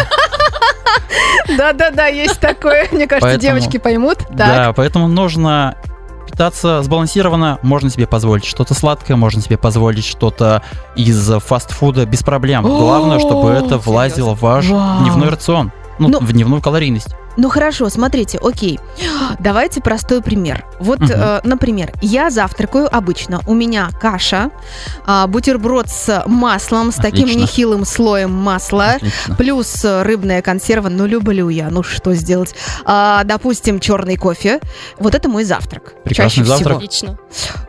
Да-да-да, 1.56 2.06
есть 2.06 2.40
такое. 2.40 2.88
Мне 2.92 3.06
кажется, 3.06 3.36
Поэтому- 3.36 3.58
девочки 3.58 3.78
поймут. 3.78 4.18
Да, 4.30 4.72
поэтому 4.74 5.08
нужно 5.08 5.76
питаться 6.40 6.82
сбалансированно, 6.82 7.58
можно 7.60 7.90
себе 7.90 8.06
позволить 8.06 8.46
что-то 8.46 8.72
сладкое, 8.72 9.14
можно 9.14 9.42
себе 9.42 9.58
позволить 9.58 10.06
что-то 10.06 10.62
из 10.96 11.30
фастфуда 11.44 12.06
без 12.06 12.22
проблем. 12.22 12.62
Главное, 12.62 13.18
чтобы 13.18 13.50
это 13.50 13.76
влазило 13.76 14.34
в 14.34 14.40
ваш 14.40 14.64
дневной 14.64 15.28
рацион, 15.28 15.70
ну, 15.98 16.08
Ну- 16.08 16.18
в 16.18 16.32
дневную 16.32 16.62
калорийность. 16.62 17.14
Ну 17.36 17.48
хорошо, 17.48 17.88
смотрите, 17.88 18.38
окей. 18.38 18.78
Давайте 19.38 19.80
простой 19.80 20.22
пример. 20.22 20.64
Вот, 20.78 21.00
угу. 21.00 21.12
э, 21.12 21.40
например, 21.44 21.92
я 22.02 22.30
завтракаю 22.30 22.94
обычно. 22.94 23.40
У 23.46 23.54
меня 23.54 23.90
каша, 24.00 24.50
э, 25.06 25.26
бутерброд 25.26 25.88
с 25.88 26.24
маслом, 26.26 26.92
с 26.92 26.98
Отлично. 26.98 27.26
таким 27.26 27.40
нехилым 27.40 27.84
слоем 27.84 28.32
масла, 28.32 28.92
Отлично. 28.96 29.36
плюс 29.36 29.84
рыбная 29.84 30.42
консерва. 30.42 30.88
Ну, 30.88 31.06
люблю 31.06 31.48
я. 31.48 31.70
Ну, 31.70 31.82
что 31.82 32.14
сделать? 32.14 32.54
Э, 32.86 33.20
допустим, 33.24 33.80
черный 33.80 34.16
кофе. 34.16 34.60
Вот 34.98 35.14
это 35.14 35.28
мой 35.28 35.44
завтрак. 35.44 35.94
Прекрасный 36.04 36.44
чаще 36.44 36.44
завтрак. 36.44 36.78
Всего. 36.78 36.78
Отлично. 36.78 37.18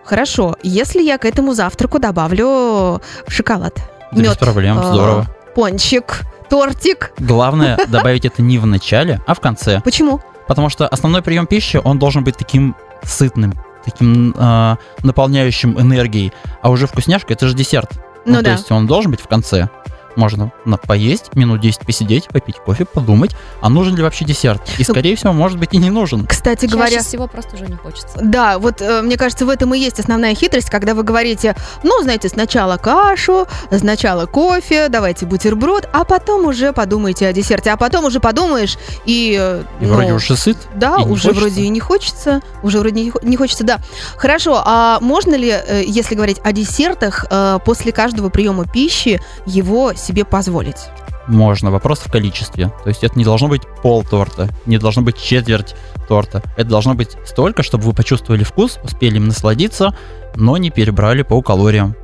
Хорошо. 0.03 0.55
Если 0.63 1.01
я 1.01 1.17
к 1.17 1.25
этому 1.25 1.53
завтраку 1.53 1.99
добавлю 1.99 3.01
шоколад, 3.27 3.75
да 4.11 4.21
мед, 4.21 4.31
без 4.31 4.37
проблем, 4.37 4.79
э, 4.79 4.83
здорово. 4.83 5.27
Пончик, 5.55 6.21
тортик. 6.51 7.13
Главное 7.17 7.79
добавить 7.87 8.25
это 8.25 8.41
не 8.41 8.57
в 8.57 8.65
начале, 8.65 9.21
а 9.25 9.33
в 9.33 9.39
конце. 9.39 9.79
Почему? 9.81 10.19
Потому 10.49 10.67
что 10.67 10.85
основной 10.85 11.21
прием 11.21 11.47
пищи, 11.47 11.79
он 11.81 11.97
должен 11.97 12.25
быть 12.25 12.35
таким 12.35 12.75
сытным, 13.03 13.53
таким 13.85 14.35
э, 14.37 14.75
наполняющим 15.01 15.79
энергией. 15.79 16.33
А 16.61 16.69
уже 16.69 16.87
вкусняшка 16.87 17.31
это 17.33 17.47
же 17.47 17.55
десерт. 17.55 17.91
Ну, 18.25 18.33
ну 18.33 18.37
да. 18.39 18.43
То 18.43 18.51
есть 18.51 18.69
он 18.69 18.85
должен 18.85 19.11
быть 19.11 19.21
в 19.21 19.27
конце. 19.27 19.69
Можно 20.15 20.51
поесть, 20.87 21.35
минут 21.35 21.61
10 21.61 21.81
посидеть, 21.85 22.27
попить 22.27 22.57
кофе, 22.57 22.85
подумать, 22.85 23.31
а 23.61 23.69
нужен 23.69 23.95
ли 23.95 24.03
вообще 24.03 24.25
десерт. 24.25 24.61
И, 24.77 24.83
скорее 24.83 25.15
всего, 25.15 25.33
может 25.33 25.57
быть 25.57 25.73
и 25.73 25.77
не 25.77 25.89
нужен. 25.89 26.27
Кстати 26.27 26.65
Чаще 26.65 26.75
говоря... 26.75 26.99
всего 27.01 27.27
просто 27.27 27.55
уже 27.55 27.65
не 27.65 27.75
хочется. 27.75 28.17
Да, 28.21 28.59
вот 28.59 28.81
э, 28.81 29.01
мне 29.01 29.17
кажется, 29.17 29.45
в 29.45 29.49
этом 29.49 29.73
и 29.73 29.79
есть 29.79 29.99
основная 29.99 30.35
хитрость, 30.35 30.69
когда 30.69 30.93
вы 30.93 31.03
говорите, 31.03 31.55
ну, 31.83 32.01
знаете, 32.01 32.29
сначала 32.29 32.77
кашу, 32.77 33.47
сначала 33.75 34.25
кофе, 34.25 34.89
давайте 34.89 35.25
бутерброд, 35.25 35.87
а 35.93 36.03
потом 36.03 36.45
уже 36.45 36.73
подумайте 36.73 37.27
о 37.27 37.33
десерте, 37.33 37.71
а 37.71 37.77
потом 37.77 38.05
уже 38.05 38.19
подумаешь 38.19 38.77
и... 39.05 39.37
Э, 39.39 39.63
и 39.79 39.85
ну, 39.85 39.93
вроде 39.93 40.13
уже 40.13 40.35
сыт. 40.35 40.57
Да, 40.75 40.97
уже 40.97 41.29
хочется. 41.29 41.31
вроде 41.33 41.61
и 41.61 41.69
не 41.69 41.79
хочется, 41.79 42.41
уже 42.63 42.79
вроде 42.79 43.11
не 43.21 43.37
хочется, 43.37 43.63
да. 43.63 43.79
Хорошо, 44.17 44.61
а 44.65 44.99
можно 44.99 45.35
ли, 45.35 45.49
э, 45.49 45.83
если 45.85 46.15
говорить 46.15 46.39
о 46.43 46.51
десертах, 46.51 47.25
после 47.65 47.91
каждого 47.91 48.29
приема 48.29 48.65
пищи 48.65 49.21
его 49.45 49.93
себе 50.01 50.25
позволить? 50.25 50.89
Можно. 51.27 51.71
Вопрос 51.71 51.99
в 51.99 52.11
количестве. 52.11 52.71
То 52.83 52.89
есть 52.89 53.03
это 53.03 53.17
не 53.17 53.23
должно 53.23 53.47
быть 53.47 53.61
пол 53.81 54.03
торта, 54.03 54.49
не 54.65 54.77
должно 54.77 55.01
быть 55.01 55.21
четверть 55.21 55.75
торта. 56.07 56.41
Это 56.57 56.69
должно 56.69 56.93
быть 56.93 57.15
столько, 57.25 57.63
чтобы 57.63 57.85
вы 57.85 57.93
почувствовали 57.93 58.43
вкус, 58.43 58.79
успели 58.83 59.17
им 59.17 59.27
насладиться, 59.27 59.95
но 60.35 60.57
не 60.57 60.71
перебрали 60.71 61.21
по 61.21 61.41
калориям. 61.41 61.95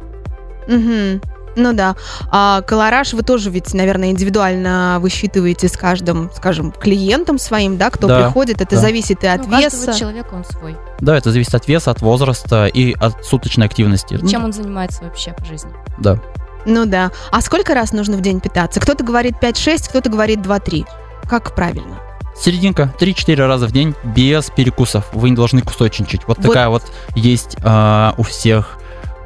Угу. 0.67 1.21
Ну 1.57 1.73
да. 1.73 1.95
А 2.29 2.61
колораж 2.61 3.13
вы 3.13 3.23
тоже 3.23 3.49
ведь, 3.49 3.73
наверное, 3.73 4.11
индивидуально 4.11 4.99
высчитываете 5.01 5.67
с 5.67 5.75
каждым, 5.75 6.29
скажем, 6.35 6.71
клиентом 6.71 7.39
своим, 7.39 7.77
да, 7.77 7.89
кто 7.89 8.07
да, 8.07 8.23
приходит. 8.23 8.61
Это 8.61 8.75
да. 8.75 8.81
зависит 8.81 9.23
и 9.23 9.27
от 9.27 9.47
ну, 9.47 9.59
веса. 9.59 9.93
человека 9.97 10.35
он 10.35 10.45
свой. 10.45 10.77
Да, 10.99 11.17
это 11.17 11.31
зависит 11.31 11.55
от 11.55 11.67
веса, 11.67 11.91
от 11.91 12.01
возраста 12.01 12.67
и 12.67 12.93
от 12.93 13.25
суточной 13.25 13.65
активности. 13.65 14.19
И 14.21 14.27
чем 14.27 14.45
он 14.45 14.53
занимается 14.53 15.03
вообще 15.03 15.33
по 15.33 15.45
жизни. 15.45 15.71
Да. 15.99 16.21
Ну 16.67 16.85
да. 16.85 17.11
А 17.31 17.41
сколько 17.41 17.73
раз 17.73 17.93
нужно 17.93 18.17
в 18.17 18.21
день 18.21 18.41
питаться? 18.41 18.79
Кто-то 18.79 19.03
говорит 19.03 19.35
5-6, 19.41 19.89
кто-то 19.89 20.09
говорит 20.09 20.39
2-3. 20.39 20.85
Как 21.27 21.55
правильно? 21.55 21.97
Серединка, 22.35 22.93
3-4 22.99 23.47
раза 23.47 23.67
в 23.67 23.71
день 23.71 23.95
без 24.03 24.49
перекусов. 24.51 25.07
Вы 25.13 25.31
не 25.31 25.35
должны 25.35 25.61
кусочничать. 25.61 26.27
Вот, 26.27 26.37
вот. 26.37 26.47
такая 26.47 26.69
вот 26.69 26.83
есть 27.15 27.55
э, 27.63 28.11
у 28.17 28.23
всех 28.23 28.77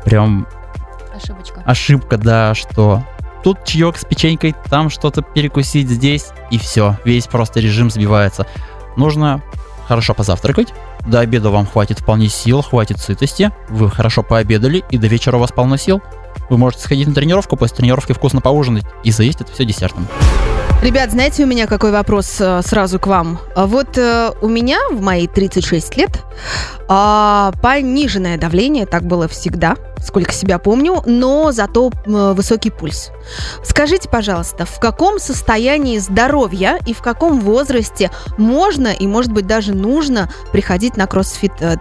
прям 0.05 0.47
ошибочка. 1.13 1.63
Ошибка, 1.65 2.17
да, 2.17 2.55
что 2.55 3.03
тут 3.43 3.65
чаек 3.65 3.97
с 3.97 4.05
печенькой, 4.05 4.55
там 4.69 4.89
что-то 4.89 5.23
перекусить 5.23 5.89
здесь, 5.89 6.27
и 6.51 6.59
все, 6.59 6.97
весь 7.05 7.25
просто 7.25 7.59
режим 7.59 7.89
сбивается. 7.89 8.45
Нужно 8.95 9.41
хорошо 9.87 10.13
позавтракать, 10.13 10.73
до 11.05 11.19
обеда 11.19 11.49
вам 11.49 11.65
хватит 11.65 11.99
вполне 11.99 12.29
сил, 12.29 12.61
хватит 12.61 12.99
сытости, 12.99 13.51
вы 13.69 13.89
хорошо 13.89 14.23
пообедали, 14.23 14.83
и 14.89 14.97
до 14.97 15.07
вечера 15.07 15.37
у 15.37 15.39
вас 15.39 15.51
полно 15.51 15.77
сил. 15.77 16.01
Вы 16.49 16.57
можете 16.57 16.83
сходить 16.83 17.07
на 17.07 17.13
тренировку, 17.13 17.55
после 17.55 17.77
тренировки 17.77 18.13
вкусно 18.13 18.41
поужинать 18.41 18.85
и 19.03 19.11
заесть 19.11 19.41
это 19.41 19.51
все 19.51 19.65
десертом. 19.65 20.07
Ребят, 20.81 21.11
знаете, 21.11 21.43
у 21.43 21.45
меня 21.45 21.67
какой 21.67 21.91
вопрос 21.91 22.37
э, 22.39 22.61
сразу 22.63 22.97
к 22.97 23.05
вам? 23.05 23.37
А 23.55 23.67
вот 23.67 23.99
э, 23.99 24.31
у 24.41 24.47
меня 24.47 24.79
в 24.89 24.99
мои 24.99 25.27
36 25.27 25.95
лет 25.95 26.23
э, 26.89 27.51
пониженное 27.61 28.35
давление, 28.39 28.87
так 28.87 29.03
было 29.03 29.27
всегда, 29.27 29.75
сколько 29.99 30.31
себя 30.31 30.57
помню, 30.57 31.03
но 31.05 31.51
зато 31.51 31.91
высокий 32.07 32.71
пульс. 32.71 33.11
Скажите, 33.63 34.09
пожалуйста, 34.09 34.65
в 34.65 34.79
каком 34.79 35.19
состоянии 35.19 35.99
здоровья 35.99 36.79
и 36.87 36.95
в 36.95 37.03
каком 37.03 37.41
возрасте 37.41 38.09
можно 38.39 38.87
и, 38.87 39.05
может 39.05 39.31
быть, 39.31 39.45
даже 39.45 39.75
нужно 39.75 40.31
приходить 40.51 40.97
на 40.97 41.05
кроссфит 41.05 41.51
э? 41.59 41.77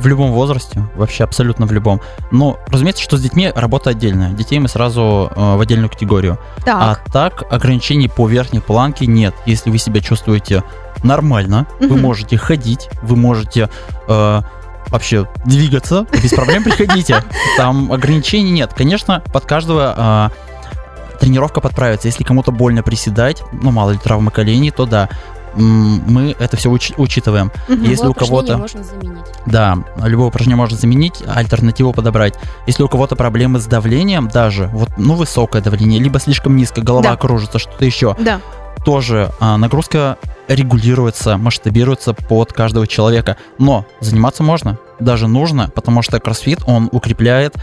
В 0.00 0.06
любом 0.06 0.32
возрасте, 0.32 0.82
вообще 0.96 1.24
абсолютно 1.24 1.66
в 1.66 1.72
любом. 1.72 2.00
Но, 2.30 2.58
разумеется, 2.68 3.02
что 3.02 3.16
с 3.16 3.20
детьми 3.20 3.52
работа 3.54 3.90
отдельная. 3.90 4.30
Детей 4.30 4.58
мы 4.58 4.68
сразу 4.68 5.30
э, 5.34 5.56
в 5.56 5.60
отдельную 5.60 5.90
категорию. 5.90 6.38
Так. 6.64 7.02
А 7.06 7.10
так 7.10 7.44
ограничений 7.50 8.08
по 8.08 8.26
верхней 8.26 8.60
планке 8.60 9.06
нет. 9.06 9.34
Если 9.46 9.70
вы 9.70 9.78
себя 9.78 10.00
чувствуете 10.00 10.64
нормально, 11.02 11.66
угу. 11.78 11.94
вы 11.94 11.96
можете 11.96 12.36
ходить, 12.36 12.88
вы 13.02 13.16
можете 13.16 13.68
э, 14.08 14.40
вообще 14.88 15.28
двигаться, 15.44 16.06
без 16.22 16.32
проблем 16.32 16.64
приходите. 16.64 17.22
Там 17.56 17.92
ограничений 17.92 18.50
нет. 18.50 18.72
Конечно, 18.74 19.22
под 19.32 19.44
каждого 19.44 20.30
э, 20.32 21.18
тренировка 21.20 21.60
подправится. 21.60 22.08
Если 22.08 22.24
кому-то 22.24 22.52
больно 22.52 22.82
приседать, 22.82 23.42
ну 23.52 23.70
мало 23.70 23.90
ли 23.90 23.98
травмы 23.98 24.30
коленей, 24.30 24.70
то 24.70 24.86
да 24.86 25.08
мы 25.54 26.34
это 26.38 26.56
все 26.56 26.70
уч- 26.70 26.94
учитываем. 26.96 27.50
Угу. 27.68 27.82
Если 27.82 28.06
у 28.06 28.14
кого-то 28.14 28.58
можно 28.58 28.82
заменить. 28.82 29.18
Да, 29.46 29.78
любое 30.04 30.28
упражнение 30.28 30.56
можно 30.56 30.76
заменить, 30.76 31.22
альтернативу 31.26 31.92
подобрать. 31.92 32.34
Если 32.66 32.82
у 32.82 32.88
кого-то 32.88 33.16
проблемы 33.16 33.58
с 33.58 33.66
давлением, 33.66 34.28
даже 34.28 34.68
вот 34.68 34.90
ну 34.96 35.14
высокое 35.14 35.62
давление, 35.62 36.00
либо 36.00 36.20
слишком 36.20 36.56
низкое, 36.56 36.84
голова 36.84 37.10
да. 37.10 37.16
кружится, 37.16 37.58
что-то 37.58 37.84
еще. 37.84 38.16
Да. 38.18 38.40
Тоже 38.84 39.30
а, 39.40 39.58
нагрузка 39.58 40.16
регулируется, 40.48 41.36
масштабируется 41.36 42.14
под 42.14 42.52
каждого 42.52 42.86
человека. 42.86 43.36
Но 43.58 43.84
заниматься 44.00 44.42
можно, 44.42 44.78
даже 44.98 45.28
нужно, 45.28 45.70
потому 45.74 46.02
что 46.02 46.18
кроссфит, 46.18 46.60
он 46.66 46.88
укрепляет 46.92 47.56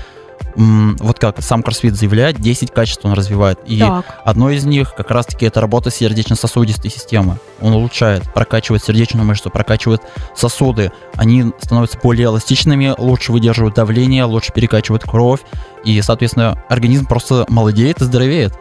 вот 0.55 1.19
как 1.19 1.41
сам 1.41 1.61
CrossFit 1.61 1.91
заявляет, 1.91 2.39
10 2.39 2.71
качеств 2.71 3.05
он 3.05 3.13
развивает. 3.13 3.59
И 3.65 3.79
так. 3.79 4.21
одно 4.25 4.49
из 4.49 4.65
них 4.65 4.95
как 4.95 5.11
раз-таки 5.11 5.45
это 5.45 5.61
работа 5.61 5.91
сердечно-сосудистой 5.91 6.89
системы. 6.89 7.37
Он 7.61 7.73
улучшает, 7.73 8.23
прокачивает 8.33 8.83
сердечную 8.83 9.25
мышцу, 9.25 9.49
прокачивает 9.49 10.01
сосуды. 10.35 10.91
Они 11.15 11.53
становятся 11.59 11.99
более 12.01 12.25
эластичными, 12.25 12.95
лучше 12.97 13.31
выдерживают 13.31 13.75
давление, 13.75 14.23
лучше 14.23 14.51
перекачивают 14.53 15.03
кровь. 15.03 15.41
И, 15.83 16.01
соответственно, 16.01 16.63
организм 16.69 17.05
просто 17.05 17.45
молодеет 17.49 18.01
и 18.01 18.05
здоровеет. 18.05 18.53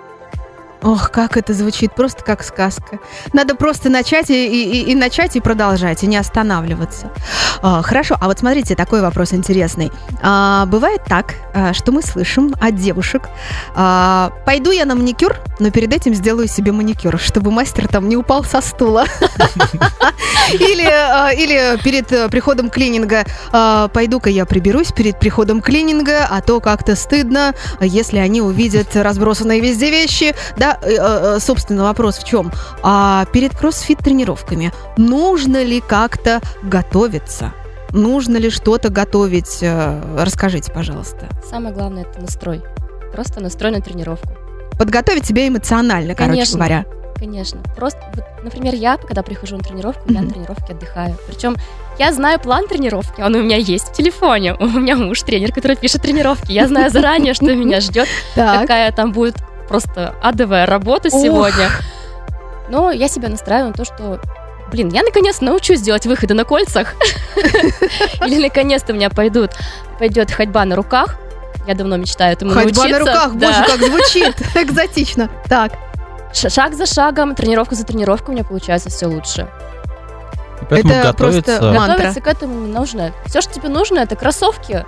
Ох, 0.82 1.10
как 1.10 1.36
это 1.36 1.54
звучит, 1.54 1.94
просто 1.94 2.22
как 2.22 2.44
сказка. 2.44 2.98
Надо 3.32 3.54
просто 3.54 3.88
начать 3.88 4.30
и, 4.30 4.46
и, 4.46 4.90
и 4.90 4.94
начать 4.94 5.36
и 5.36 5.40
продолжать, 5.40 6.02
и 6.02 6.06
не 6.06 6.16
останавливаться. 6.16 7.10
А, 7.62 7.82
хорошо, 7.82 8.16
а 8.20 8.26
вот 8.26 8.38
смотрите, 8.38 8.74
такой 8.74 9.00
вопрос 9.00 9.32
интересный. 9.32 9.90
А, 10.22 10.66
бывает 10.66 11.02
так, 11.06 11.34
а, 11.54 11.72
что 11.72 11.92
мы 11.92 12.02
слышим 12.02 12.54
от 12.60 12.76
девушек, 12.76 13.28
а, 13.74 14.32
пойду 14.44 14.70
я 14.70 14.84
на 14.84 14.94
маникюр, 14.94 15.36
но 15.58 15.70
перед 15.70 15.92
этим 15.92 16.14
сделаю 16.14 16.46
себе 16.46 16.72
маникюр, 16.72 17.18
чтобы 17.18 17.50
мастер 17.50 17.88
там 17.88 18.08
не 18.08 18.16
упал 18.16 18.44
со 18.44 18.60
стула. 18.60 19.06
Или, 20.52 20.86
а, 20.86 21.32
или 21.32 21.76
перед 21.82 22.12
э, 22.12 22.28
приходом 22.28 22.70
клининга, 22.70 23.24
а, 23.50 23.88
пойду-ка 23.88 24.30
я 24.30 24.46
приберусь 24.46 24.92
перед 24.92 25.18
приходом 25.18 25.60
клининга, 25.60 26.24
а 26.30 26.40
то 26.40 26.60
как-то 26.60 26.94
стыдно, 26.94 27.52
если 27.80 28.18
они 28.18 28.40
увидят 28.40 28.94
разбросанные 28.94 29.60
везде 29.60 29.90
вещи, 29.90 30.36
да, 30.56 30.65
Э, 30.82 31.36
э, 31.36 31.38
собственно, 31.40 31.84
вопрос 31.84 32.18
в 32.18 32.24
чем? 32.24 32.52
А 32.82 33.26
перед 33.32 33.56
кроссфит 33.56 33.98
тренировками 33.98 34.72
нужно 34.96 35.62
ли 35.62 35.80
как-то 35.80 36.40
готовиться? 36.62 37.52
Нужно 37.92 38.36
ли 38.36 38.50
что-то 38.50 38.88
готовить? 38.88 39.58
Э, 39.62 40.00
расскажите, 40.18 40.72
пожалуйста. 40.72 41.28
Самое 41.48 41.74
главное 41.74 42.02
это 42.02 42.20
настрой. 42.20 42.62
Просто 43.12 43.40
настрой 43.40 43.72
на 43.72 43.80
тренировку. 43.80 44.28
Подготовить 44.78 45.24
себя 45.24 45.48
эмоционально, 45.48 46.14
Конечно. 46.14 46.58
короче 46.58 46.82
говоря. 46.82 46.96
Конечно. 47.18 47.60
Просто, 47.74 47.98
вот, 48.14 48.24
например, 48.42 48.74
я, 48.74 48.98
когда 48.98 49.22
прихожу 49.22 49.56
на 49.56 49.62
тренировку, 49.62 50.08
mm-hmm. 50.08 50.14
я 50.14 50.22
на 50.22 50.30
тренировке 50.30 50.72
отдыхаю. 50.74 51.16
Причем 51.26 51.56
я 51.98 52.12
знаю 52.12 52.38
план 52.38 52.68
тренировки, 52.68 53.22
он 53.22 53.34
у 53.34 53.42
меня 53.42 53.56
есть 53.56 53.88
в 53.88 53.92
телефоне. 53.92 54.54
У 54.60 54.66
меня 54.66 54.96
муж 54.96 55.22
тренер, 55.22 55.52
который 55.52 55.76
пишет 55.76 56.02
тренировки. 56.02 56.52
Я 56.52 56.68
знаю 56.68 56.90
заранее, 56.90 57.32
что 57.32 57.46
меня 57.54 57.80
ждет, 57.80 58.06
какая 58.34 58.92
там 58.92 59.12
будет 59.12 59.36
просто 59.68 60.14
адовая 60.22 60.66
работа 60.66 61.10
сегодня. 61.10 61.68
Но 62.68 62.90
я 62.90 63.08
себя 63.08 63.28
настраиваю 63.28 63.68
на 63.68 63.74
то, 63.74 63.84
что 63.84 64.20
блин, 64.70 64.88
я 64.88 65.02
наконец 65.02 65.40
научусь 65.40 65.80
делать 65.80 66.06
выходы 66.06 66.34
на 66.34 66.44
кольцах. 66.44 66.94
Или 68.26 68.42
наконец-то 68.42 68.92
у 68.92 68.96
меня 68.96 69.10
пойдут, 69.10 69.52
пойдет 69.98 70.30
ходьба 70.30 70.64
на 70.64 70.76
руках. 70.76 71.16
Я 71.66 71.74
давно 71.74 71.96
мечтаю 71.96 72.32
этому 72.32 72.52
ходьба 72.52 72.84
научиться. 72.84 72.98
Ходьба 72.98 72.98
на 72.98 73.12
руках, 73.12 73.38
да. 73.38 73.48
боже, 73.48 73.64
как 73.66 73.82
звучит 73.82 74.34
экзотично. 74.54 75.30
Так. 75.48 75.72
шаг 76.32 76.74
за 76.74 76.86
шагом, 76.86 77.34
тренировка 77.34 77.74
за 77.74 77.84
тренировкой 77.84 78.34
у 78.34 78.38
меня 78.38 78.44
получается 78.44 78.88
все 78.88 79.06
лучше. 79.06 79.48
поэтому 80.68 80.94
это 80.94 81.08
готовиться... 81.08 81.58
просто 81.58 81.72
мантра. 81.72 81.96
Готовиться 81.96 82.20
к 82.20 82.26
этому 82.26 82.66
не 82.66 82.72
нужно. 82.72 83.12
Все, 83.26 83.40
что 83.40 83.52
тебе 83.52 83.68
нужно, 83.68 83.98
это 83.98 84.14
кроссовки, 84.14 84.84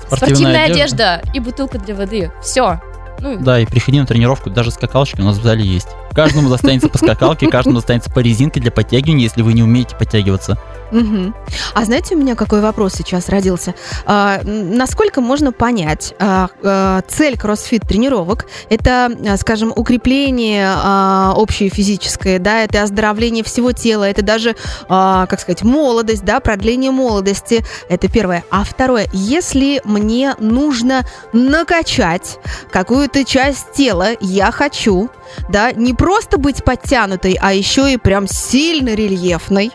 спортивная, 0.00 0.16
спортивная 0.16 0.64
одежда. 0.66 1.14
одежда 1.14 1.34
и 1.34 1.40
бутылка 1.40 1.78
для 1.78 1.94
воды. 1.94 2.30
Все. 2.40 2.80
Ну, 3.22 3.38
да, 3.38 3.60
и 3.60 3.66
приходи 3.66 4.00
на 4.00 4.06
тренировку, 4.06 4.50
даже 4.50 4.72
скакалочки 4.72 5.20
у 5.20 5.24
нас 5.24 5.38
в 5.38 5.42
зале 5.42 5.64
есть. 5.64 5.88
Каждому 6.14 6.48
достанется 6.48 6.88
по 6.88 6.98
скакалке, 6.98 7.48
каждому 7.48 7.76
достанется 7.76 8.10
по 8.10 8.20
резинке 8.20 8.60
для 8.60 8.70
подтягивания, 8.70 9.24
если 9.24 9.42
вы 9.42 9.52
не 9.52 9.62
умеете 9.62 9.96
подтягиваться. 9.96 10.58
Угу. 10.92 11.32
А 11.74 11.84
знаете, 11.84 12.14
у 12.14 12.18
меня 12.18 12.34
какой 12.34 12.60
вопрос 12.60 12.92
сейчас 12.94 13.30
родился? 13.30 13.74
А, 14.04 14.40
насколько 14.44 15.20
можно 15.22 15.50
понять, 15.50 16.14
а, 16.18 16.48
а, 16.62 17.00
цель 17.08 17.38
кроссфит 17.38 17.82
тренировок 17.88 18.46
это, 18.68 19.10
а, 19.26 19.36
скажем, 19.38 19.72
укрепление 19.74 20.66
а, 20.68 21.32
общее 21.34 21.70
физическое, 21.70 22.38
да, 22.38 22.62
это 22.62 22.82
оздоровление 22.82 23.42
всего 23.42 23.72
тела, 23.72 24.04
это 24.04 24.22
даже, 24.22 24.54
а, 24.88 25.26
как 25.26 25.40
сказать, 25.40 25.62
молодость, 25.62 26.24
да, 26.24 26.40
продление 26.40 26.90
молодости. 26.90 27.64
Это 27.88 28.08
первое. 28.08 28.44
А 28.50 28.64
второе, 28.64 29.08
если 29.12 29.80
мне 29.84 30.34
нужно 30.38 31.06
накачать 31.32 32.38
какую-то 32.70 33.24
часть 33.24 33.72
тела, 33.72 34.10
я 34.20 34.50
хочу, 34.52 35.10
да, 35.48 35.72
не 35.72 35.94
просто 36.02 36.36
быть 36.36 36.64
подтянутой, 36.64 37.38
а 37.40 37.52
еще 37.52 37.92
и 37.92 37.96
прям 37.96 38.26
сильно 38.26 38.92
рельефной. 38.92 39.70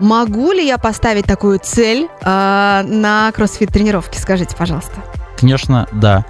Могу 0.00 0.50
ли 0.50 0.66
я 0.66 0.78
поставить 0.78 1.26
такую 1.26 1.60
цель 1.62 2.08
э, 2.22 2.82
на 2.84 3.30
кроссфит 3.32 3.72
тренировки? 3.72 4.18
Скажите, 4.18 4.56
пожалуйста. 4.56 4.96
Конечно, 5.38 5.86
да. 5.92 6.26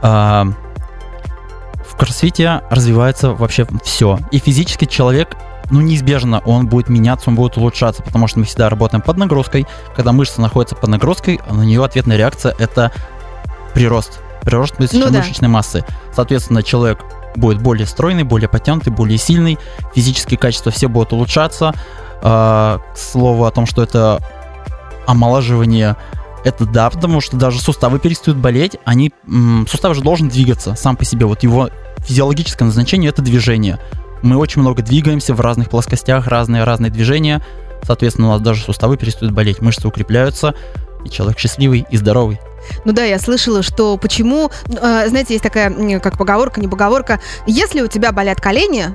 Э, 0.00 0.44
в 1.86 1.96
кроссфите 1.98 2.62
развивается 2.70 3.32
вообще 3.34 3.66
все. 3.84 4.18
И 4.30 4.38
физически 4.38 4.86
человек 4.86 5.36
ну, 5.70 5.82
неизбежно 5.82 6.40
он 6.46 6.66
будет 6.66 6.88
меняться, 6.88 7.28
он 7.28 7.36
будет 7.36 7.58
улучшаться, 7.58 8.02
потому 8.02 8.26
что 8.26 8.38
мы 8.38 8.46
всегда 8.46 8.70
работаем 8.70 9.02
под 9.02 9.18
нагрузкой. 9.18 9.66
Когда 9.94 10.12
мышца 10.12 10.40
находится 10.40 10.76
под 10.76 10.88
нагрузкой, 10.88 11.40
на 11.46 11.60
нее 11.60 11.84
ответная 11.84 12.16
реакция– 12.16 12.54
это 12.58 12.90
прирост. 13.74 14.22
Прирост 14.40 14.76
ну, 14.78 15.10
мышечной 15.10 15.48
да. 15.48 15.52
массы. 15.52 15.84
Соответственно, 16.14 16.62
человек 16.62 17.00
будет 17.36 17.62
более 17.62 17.86
стройный, 17.86 18.24
более 18.24 18.48
потянутый, 18.48 18.92
более 18.92 19.18
сильный, 19.18 19.58
физические 19.94 20.38
качества 20.38 20.72
все 20.72 20.88
будут 20.88 21.12
улучшаться, 21.12 21.74
а, 22.22 22.80
к 22.94 22.98
слову 22.98 23.44
о 23.44 23.50
том, 23.50 23.66
что 23.66 23.82
это 23.82 24.20
омолаживание, 25.06 25.96
это 26.44 26.66
да, 26.66 26.90
потому 26.90 27.20
что 27.20 27.36
даже 27.36 27.60
суставы 27.60 27.98
перестают 27.98 28.38
болеть, 28.38 28.76
они, 28.84 29.12
сустав 29.68 29.94
же 29.94 30.02
должен 30.02 30.28
двигаться 30.28 30.74
сам 30.74 30.96
по 30.96 31.04
себе, 31.04 31.26
вот 31.26 31.42
его 31.42 31.70
физиологическое 31.98 32.66
назначение 32.66 33.10
это 33.10 33.22
движение. 33.22 33.78
Мы 34.22 34.36
очень 34.36 34.60
много 34.60 34.82
двигаемся 34.82 35.34
в 35.34 35.40
разных 35.40 35.70
плоскостях, 35.70 36.26
разные-разные 36.26 36.90
движения, 36.90 37.44
соответственно, 37.82 38.28
у 38.28 38.30
нас 38.32 38.40
даже 38.40 38.62
суставы 38.62 38.96
перестают 38.96 39.34
болеть, 39.34 39.60
мышцы 39.60 39.86
укрепляются, 39.86 40.54
и 41.04 41.10
человек 41.10 41.38
счастливый 41.38 41.86
и 41.90 41.96
здоровый. 41.96 42.38
Ну 42.84 42.92
да, 42.92 43.04
я 43.04 43.18
слышала, 43.18 43.62
что 43.62 43.96
почему, 43.96 44.50
э, 44.66 45.08
знаете, 45.08 45.34
есть 45.34 45.42
такая 45.42 45.72
как 46.00 46.18
поговорка, 46.18 46.60
не 46.60 46.68
поговорка, 46.68 47.20
если 47.46 47.80
у 47.80 47.86
тебя 47.86 48.12
болят 48.12 48.40
колени, 48.40 48.94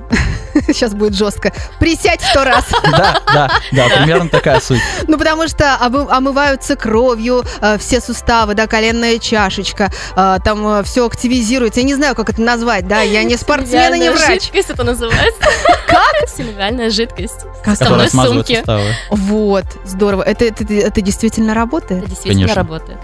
сейчас 0.66 0.94
будет 0.94 1.14
жестко, 1.14 1.52
присядь 1.78 2.22
сто 2.22 2.44
раз. 2.44 2.64
Да, 2.88 3.20
да, 3.32 3.50
да, 3.72 3.88
примерно 3.98 4.28
такая 4.28 4.60
суть. 4.60 4.80
Ну 5.06 5.18
потому 5.18 5.46
что 5.46 5.76
омываются 5.76 6.74
кровью 6.74 7.44
э, 7.60 7.78
все 7.78 8.00
суставы, 8.00 8.54
да, 8.54 8.66
коленная 8.66 9.18
чашечка, 9.18 9.90
э, 10.16 10.38
там 10.42 10.82
все 10.84 11.06
активизируется. 11.06 11.80
Я 11.80 11.86
не 11.86 11.94
знаю, 11.94 12.14
как 12.14 12.30
это 12.30 12.40
назвать, 12.40 12.88
да, 12.88 13.02
я 13.02 13.22
не 13.24 13.36
спортсмен 13.36 13.94
и 13.94 13.98
не 13.98 14.10
врач. 14.10 14.44
жидкость 14.44 14.70
это 14.70 14.84
называется. 14.84 15.40
Как? 15.86 16.28
Сильвиальная 16.28 16.90
жидкость. 16.90 17.44
В 17.64 17.68
основной 17.68 18.10
сумке. 18.10 18.64
Вот, 19.10 19.64
здорово. 19.84 20.22
Это, 20.22 20.44
это, 20.44 20.64
это 20.72 21.00
действительно 21.00 21.54
работает? 21.54 22.02
Это 22.02 22.10
действительно 22.10 22.54
работает. 22.54 22.98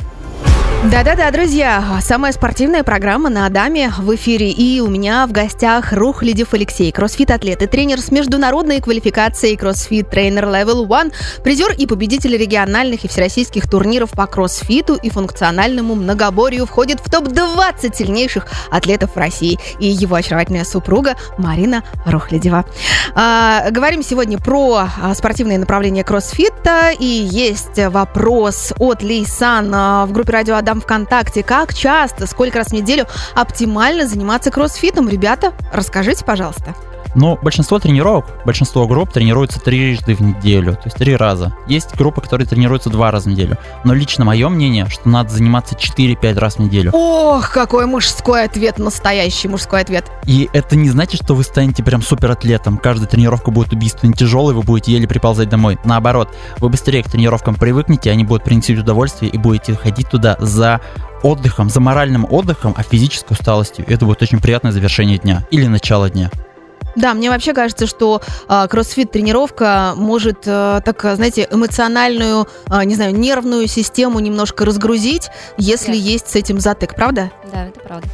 Да-да-да, 0.91 1.31
друзья, 1.31 1.99
самая 2.03 2.33
спортивная 2.33 2.85
программа 2.85 3.31
на 3.31 3.47
Адаме 3.47 3.91
в 3.97 4.15
эфире. 4.17 4.51
И 4.51 4.81
у 4.81 4.89
меня 4.89 5.27
в 5.27 5.33
гостях 5.33 5.95
Рухлядев 5.95 6.53
Алексей, 6.53 6.93
кроссфит-атлет 6.93 7.63
и 7.63 7.67
тренер 7.67 8.01
с 8.01 8.11
международной 8.11 8.83
квалификацией 8.83 9.57
кроссфит 9.57 10.11
тренер 10.11 10.45
Level 10.45 10.87
One, 10.87 11.11
призер 11.43 11.73
и 11.73 11.87
победитель 11.87 12.37
региональных 12.37 13.05
и 13.05 13.09
всероссийских 13.09 13.69
турниров 13.69 14.11
по 14.11 14.27
кроссфиту 14.27 14.95
и 14.95 15.09
функциональному 15.09 15.95
многоборью, 15.95 16.67
входит 16.67 17.01
в 17.01 17.11
топ-20 17.11 17.97
сильнейших 17.97 18.47
атлетов 18.71 19.17
России. 19.17 19.59
И 19.79 19.87
его 19.87 20.17
очаровательная 20.17 20.65
супруга 20.65 21.15
Марина 21.39 21.83
Рухлядева. 22.05 22.67
А, 23.15 23.71
говорим 23.71 24.03
сегодня 24.03 24.39
про 24.39 24.87
а, 25.03 25.15
спортивное 25.15 25.57
направление 25.57 26.05
кроссфита. 26.05 26.91
И 26.99 27.07
есть 27.07 27.79
вопрос 27.79 28.75
от 28.79 29.03
Лейсан 29.03 29.73
а, 29.75 30.05
в 30.05 30.13
группе 30.13 30.33
радио 30.33 30.57
Адам 30.57 30.74
там 30.75 30.81
ВКонтакте. 30.81 31.43
Как 31.43 31.73
часто, 31.73 32.27
сколько 32.27 32.59
раз 32.59 32.69
в 32.69 32.73
неделю 32.73 33.07
оптимально 33.35 34.09
заниматься 34.09 34.51
кроссфитом? 34.51 35.09
Ребята, 35.09 35.53
расскажите, 35.73 36.25
пожалуйста. 36.25 36.75
Но 37.15 37.37
большинство 37.41 37.79
тренировок, 37.79 38.27
большинство 38.45 38.87
групп 38.87 39.13
тренируются 39.13 39.61
трижды 39.61 40.15
в 40.15 40.21
неделю, 40.21 40.75
то 40.75 40.83
есть 40.85 40.97
три 40.97 41.17
раза. 41.17 41.57
Есть 41.67 41.95
группы, 41.97 42.21
которые 42.21 42.47
тренируются 42.47 42.91
два 42.91 43.11
раза 43.11 43.29
в 43.29 43.33
неделю. 43.33 43.59
Но 43.85 43.95
лично 43.95 44.25
мое 44.25 44.49
мнение, 44.49 44.87
что 44.89 45.09
надо 45.09 45.31
заниматься 45.31 45.75
4-5 45.75 46.39
раз 46.39 46.57
в 46.57 46.59
неделю. 46.61 46.91
Ох, 46.93 47.51
какой 47.51 47.87
мужской 47.87 48.45
ответ, 48.45 48.79
настоящий 48.79 49.49
мужской 49.49 49.81
ответ. 49.81 50.11
И 50.25 50.49
это 50.53 50.77
не 50.77 50.91
значит, 50.91 51.23
что 51.23 51.35
вы 51.35 51.45
станете 51.45 51.83
прям 51.83 52.03
суператлетом. 52.03 52.79
Каждая 52.79 53.09
тренировка 53.09 53.51
будет 53.51 53.73
убийственно 53.73 54.13
тяжелой, 54.13 54.55
вы 54.55 54.63
будете 54.63 54.93
еле 54.93 55.07
приползать 55.07 55.49
домой. 55.49 55.79
Наоборот, 55.85 56.35
вы 56.59 56.69
быстрее 56.69 57.03
к 57.03 57.11
тренировкам 57.11 57.55
привыкнете, 57.55 58.11
они 58.11 58.25
будут 58.25 58.45
приносить 58.45 58.79
удовольствие 58.79 59.31
и 59.31 59.39
будете 59.39 59.75
ходить 59.75 60.09
туда 60.09 60.37
за 60.41 60.81
отдыхом, 61.23 61.71
за 61.71 61.81
моральным 61.81 62.27
отдыхом, 62.29 62.75
а 62.77 62.83
физической 62.83 63.33
усталостью. 63.33 63.85
Это 63.89 64.05
будет 64.05 64.23
очень 64.23 64.41
приятное 64.41 64.73
завершение 64.73 65.19
дня 65.19 65.47
или 65.51 65.67
начало 65.67 66.11
дня. 66.11 66.31
Да, 66.97 67.15
мне 67.15 67.31
вообще 67.31 67.53
кажется, 67.53 67.87
что 67.87 68.21
э, 68.49 68.67
кроссфит-тренировка 68.69 69.95
может, 69.97 70.39
э, 70.47 70.81
так, 70.85 71.03
знаете, 71.15 71.49
эмоциональную, 71.51 72.47
э, 72.71 72.85
не 72.85 72.95
знаю, 72.95 73.15
нервную 73.15 73.67
систему 73.67 74.21
немножко 74.21 74.65
разгрузить, 74.65 75.31
если 75.57 75.93
да. 75.93 75.99
есть 75.99 76.29
с 76.31 76.37
этим 76.37 76.61
затык, 76.61 76.95
правда? 76.95 77.31
Да, 77.53 77.67
это 77.67 77.81
правда. 77.81 78.09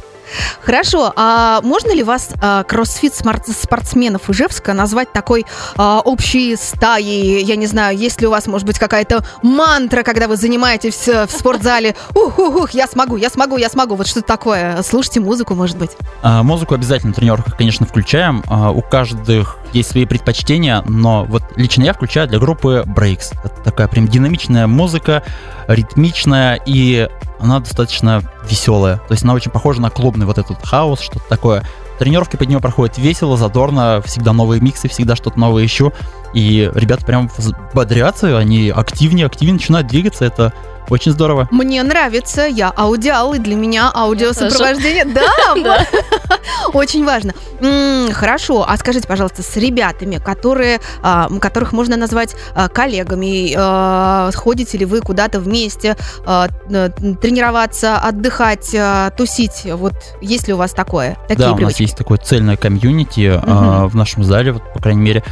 Хорошо, 0.61 1.13
а 1.15 1.61
можно 1.61 1.93
ли 1.93 2.03
вас 2.03 2.29
а, 2.41 2.63
кроссфит-спортсменов 2.63 4.29
Ижевска 4.29 4.73
назвать 4.73 5.11
такой 5.11 5.45
а, 5.75 6.01
общей 6.01 6.55
стаей? 6.55 7.43
Я 7.43 7.55
не 7.55 7.65
знаю, 7.65 7.97
есть 7.97 8.21
ли 8.21 8.27
у 8.27 8.31
вас, 8.31 8.47
может 8.47 8.67
быть, 8.67 8.79
какая-то 8.79 9.23
мантра, 9.41 10.03
когда 10.03 10.27
вы 10.27 10.35
занимаетесь 10.35 11.07
в 11.07 11.29
спортзале? 11.29 11.95
Ух-ух-ух, 12.15 12.71
я 12.71 12.87
смогу, 12.87 13.17
я 13.17 13.29
смогу, 13.29 13.57
я 13.57 13.69
смогу. 13.69 13.95
Вот 13.95 14.07
что-то 14.07 14.27
такое. 14.27 14.81
Слушайте 14.83 15.19
музыку, 15.19 15.55
может 15.55 15.77
быть. 15.77 15.91
А, 16.21 16.43
музыку 16.43 16.75
обязательно 16.75 17.13
в 17.13 17.57
конечно, 17.57 17.85
включаем. 17.85 18.43
А, 18.47 18.71
у 18.71 18.81
каждых 18.81 19.57
есть 19.73 19.91
свои 19.91 20.05
предпочтения, 20.05 20.83
но 20.87 21.25
вот 21.25 21.43
лично 21.55 21.83
я 21.83 21.93
включаю 21.93 22.27
для 22.27 22.39
группы 22.39 22.83
Breaks. 22.85 23.33
Это 23.43 23.61
такая 23.63 23.87
прям 23.87 24.07
динамичная 24.07 24.67
музыка, 24.67 25.23
ритмичная, 25.67 26.59
и 26.65 27.09
она 27.41 27.59
достаточно 27.59 28.21
веселая. 28.47 28.97
То 28.97 29.11
есть 29.11 29.23
она 29.23 29.33
очень 29.33 29.51
похожа 29.51 29.81
на 29.81 29.89
клубный 29.89 30.25
вот 30.25 30.37
этот 30.37 30.65
хаос, 30.65 31.01
что-то 31.01 31.27
такое. 31.27 31.63
Тренировки 31.99 32.35
под 32.35 32.47
нее 32.47 32.59
проходят 32.59 32.97
весело, 32.97 33.37
задорно, 33.37 34.01
всегда 34.05 34.33
новые 34.33 34.61
миксы, 34.61 34.87
всегда 34.87 35.15
что-то 35.15 35.39
новое 35.39 35.65
ищу. 35.65 35.91
И 36.33 36.71
ребята 36.73 37.05
прям 37.05 37.29
бодрятся, 37.73 38.37
они 38.37 38.69
активнее, 38.69 39.25
активнее 39.25 39.55
начинают 39.55 39.87
двигаться. 39.87 40.23
Это 40.25 40.53
очень 40.91 41.13
здорово. 41.13 41.47
Мне 41.51 41.81
нравится, 41.83 42.45
я 42.45 42.69
аудиал, 42.69 43.33
и 43.33 43.39
для 43.39 43.55
меня 43.55 43.89
аудиосопровождение. 43.93 45.05
Да, 45.05 45.85
очень 46.73 47.05
важно. 47.05 47.33
Хорошо, 48.11 48.65
а 48.67 48.75
скажите, 48.77 49.07
пожалуйста, 49.07 49.41
с 49.41 49.55
ребятами, 49.55 50.17
которые, 50.17 50.81
а, 51.01 51.29
которых 51.39 51.71
можно 51.71 51.95
назвать 51.95 52.35
а, 52.55 52.67
коллегами, 52.67 53.53
а, 53.55 54.31
ходите 54.35 54.77
ли 54.77 54.85
вы 54.85 54.99
куда-то 54.99 55.39
вместе 55.39 55.95
тренироваться, 56.25 57.97
отдыхать, 57.97 58.75
тусить? 59.15 59.65
Вот 59.65 59.93
есть 60.21 60.47
ли 60.47 60.53
у 60.53 60.57
вас 60.57 60.71
такое? 60.73 61.17
Да, 61.29 61.53
у 61.53 61.57
нас 61.57 61.79
есть 61.79 61.95
такое 61.95 62.17
цельное 62.17 62.57
комьюнити 62.57 63.39
в 63.87 63.95
нашем 63.95 64.25
зале, 64.25 64.51
вот, 64.51 64.73
по 64.73 64.81
крайней 64.81 65.01
мере. 65.01 65.23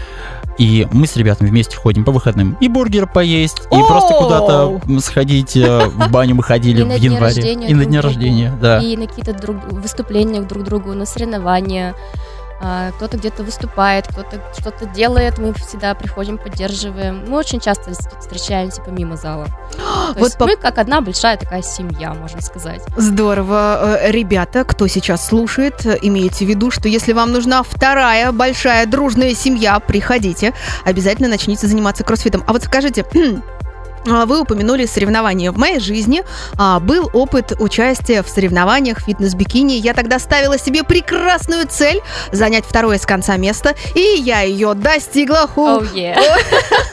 И 0.60 0.86
мы 0.92 1.08
с 1.08 1.16
ребятами 1.16 1.50
вместе 1.50 1.78
ходим 1.78 2.04
по 2.04 2.12
выходным 2.12 2.58
и 2.60 2.68
бургер 2.68 3.08
поесть, 3.08 3.62
и 3.72 3.78
просто 3.88 4.14
куда-то 4.14 4.82
сходить. 5.00 5.56
Э, 5.56 5.88
в 5.88 6.12
баню 6.12 6.36
мы 6.36 6.44
ходили 6.44 6.84
в 6.84 7.02
январе. 7.02 7.54
И 7.54 7.74
на 7.74 7.86
день 7.86 8.00
рождения, 8.00 8.58
да. 8.62 8.80
И 8.80 8.98
на 8.98 9.08
какие-то 9.08 9.34
выступления 9.72 10.42
друг 10.42 10.66
другу, 10.66 10.94
на 10.94 11.06
соревнования. 11.06 11.96
А, 12.62 12.92
кто-то 12.92 13.18
где-то 13.18 13.44
выступает, 13.44 14.08
кто-то 14.08 14.42
что-то 14.58 14.86
делает, 14.86 15.38
мы 15.38 15.54
всегда 15.54 15.94
приходим, 15.94 16.38
поддерживаем. 16.38 17.24
Мы 17.28 17.38
очень 17.38 17.60
часто 17.60 17.92
встречаемся 18.20 18.82
помимо 18.82 19.16
зала. 19.16 19.48
То 20.14 20.20
вот 20.20 20.38
по... 20.38 20.46
мы 20.46 20.56
как 20.58 20.78
одна 20.78 21.02
большая 21.02 21.38
такая 21.38 21.62
семья, 21.62 22.14
можно 22.14 22.42
сказать. 22.42 22.82
Здорово. 22.98 23.98
Э, 24.02 24.12
ребята, 24.12 24.64
кто 24.66 24.88
сейчас 24.88 25.26
слушает, 25.28 25.86
имейте 26.02 26.46
в 26.46 26.50
виду, 26.50 26.70
что 26.72 26.90
если 26.90 27.14
вам 27.14 27.32
нужна 27.32 27.64
вторая 27.64 28.32
большая 28.32 28.86
дружная 28.86 29.34
семья, 29.34 29.80
приходите. 29.80 30.54
Обязательно 30.84 31.30
начните 31.30 31.68
заниматься 31.68 32.04
кроссфитом. 32.04 32.44
А 32.46 32.54
вот 32.54 32.64
скажите, 32.64 33.06
вы 34.06 34.42
упомянули 34.42 34.86
соревнования. 34.86 35.52
В 35.52 35.58
моей 35.58 35.80
жизни 35.80 36.24
а, 36.58 36.80
был 36.80 37.10
опыт 37.14 37.54
участия 37.60 38.24
в 38.24 38.30
соревнованиях 38.30 39.02
фитнес-бикини. 39.02 39.74
Я 39.74 39.94
тогда 39.94 40.20
ставила 40.20 40.58
себе 40.58 40.84
прекрасную 40.84 41.68
цель 41.68 42.02
занять 42.32 42.66
второе 42.66 42.98
с 42.98 43.06
конца 43.06 43.38
место, 43.38 43.76
и 43.96 44.02
я 44.20 44.42
ее 44.42 44.74
достигла. 44.74 45.50
Oh, 45.56 45.88
yeah. 45.94 46.18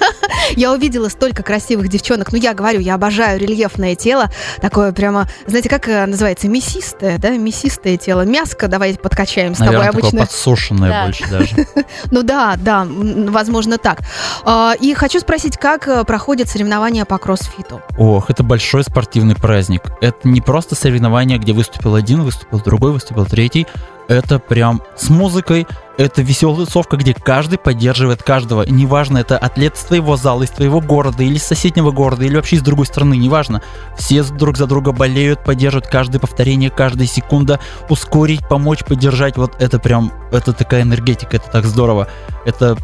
я 0.56 0.72
увидела 0.72 1.08
столько 1.08 1.42
красивых 1.42 1.88
девчонок. 1.88 2.32
Ну, 2.32 2.38
я 2.38 2.54
говорю, 2.54 2.80
я 2.80 2.94
обожаю 2.94 3.38
рельефное 3.38 3.94
тело. 3.94 4.30
Такое 4.60 4.92
прямо, 4.92 5.28
знаете, 5.46 5.68
как 5.68 5.88
э, 5.88 6.06
называется? 6.06 6.48
Мясистое, 6.48 7.18
да? 7.18 7.30
Мясистое 7.30 7.96
тело. 7.96 8.22
Мяско 8.22 8.68
давайте 8.68 8.98
подкачаем 8.98 9.54
с 9.54 9.58
Наверное, 9.58 9.86
тобой 9.86 10.00
обычно. 10.00 10.20
подсушенное 10.20 10.90
да. 10.90 11.04
больше 11.04 11.28
даже. 11.30 11.66
ну 12.10 12.22
да, 12.22 12.56
да, 12.56 12.86
возможно 12.86 13.78
так. 13.78 14.00
А, 14.44 14.74
и 14.80 14.94
хочу 14.94 15.20
спросить, 15.20 15.56
как 15.56 15.86
э, 15.88 16.04
проходят 16.04 16.48
соревнования 16.48 16.66
соревнования 16.66 17.04
по 17.04 17.18
кроссфиту? 17.18 17.80
Ох, 17.96 18.30
это 18.30 18.42
большой 18.42 18.82
спортивный 18.82 19.34
праздник. 19.36 19.82
Это 20.00 20.28
не 20.28 20.40
просто 20.40 20.74
соревнование, 20.74 21.38
где 21.38 21.52
выступил 21.52 21.94
один, 21.94 22.22
выступил 22.22 22.60
другой, 22.60 22.92
выступил 22.92 23.26
третий. 23.26 23.66
Это 24.08 24.38
прям 24.38 24.82
с 24.96 25.10
музыкой, 25.10 25.66
это 25.98 26.22
веселая 26.22 26.64
тусовка, 26.64 26.96
где 26.96 27.12
каждый 27.12 27.58
поддерживает 27.58 28.22
каждого. 28.22 28.62
Неважно, 28.62 29.18
это 29.18 29.36
атлет 29.36 29.76
с 29.76 29.84
твоего 29.84 30.16
зала, 30.16 30.44
из 30.44 30.50
твоего 30.50 30.80
города, 30.80 31.24
или 31.24 31.38
с 31.38 31.44
соседнего 31.44 31.90
города, 31.90 32.24
или 32.24 32.36
вообще 32.36 32.56
из 32.56 32.62
другой 32.62 32.86
страны, 32.86 33.16
неважно. 33.16 33.62
Все 33.96 34.22
друг 34.22 34.56
за 34.56 34.66
друга 34.66 34.92
болеют, 34.92 35.42
поддерживают 35.42 35.88
каждое 35.88 36.20
повторение, 36.20 36.70
каждая 36.70 37.08
секунда, 37.08 37.58
ускорить, 37.88 38.46
помочь, 38.46 38.84
поддержать. 38.84 39.36
Вот 39.36 39.60
это 39.60 39.80
прям, 39.80 40.12
это 40.30 40.52
такая 40.52 40.82
энергетика, 40.82 41.36
это 41.36 41.50
так 41.50 41.64
здорово. 41.64 42.06
Это 42.44 42.76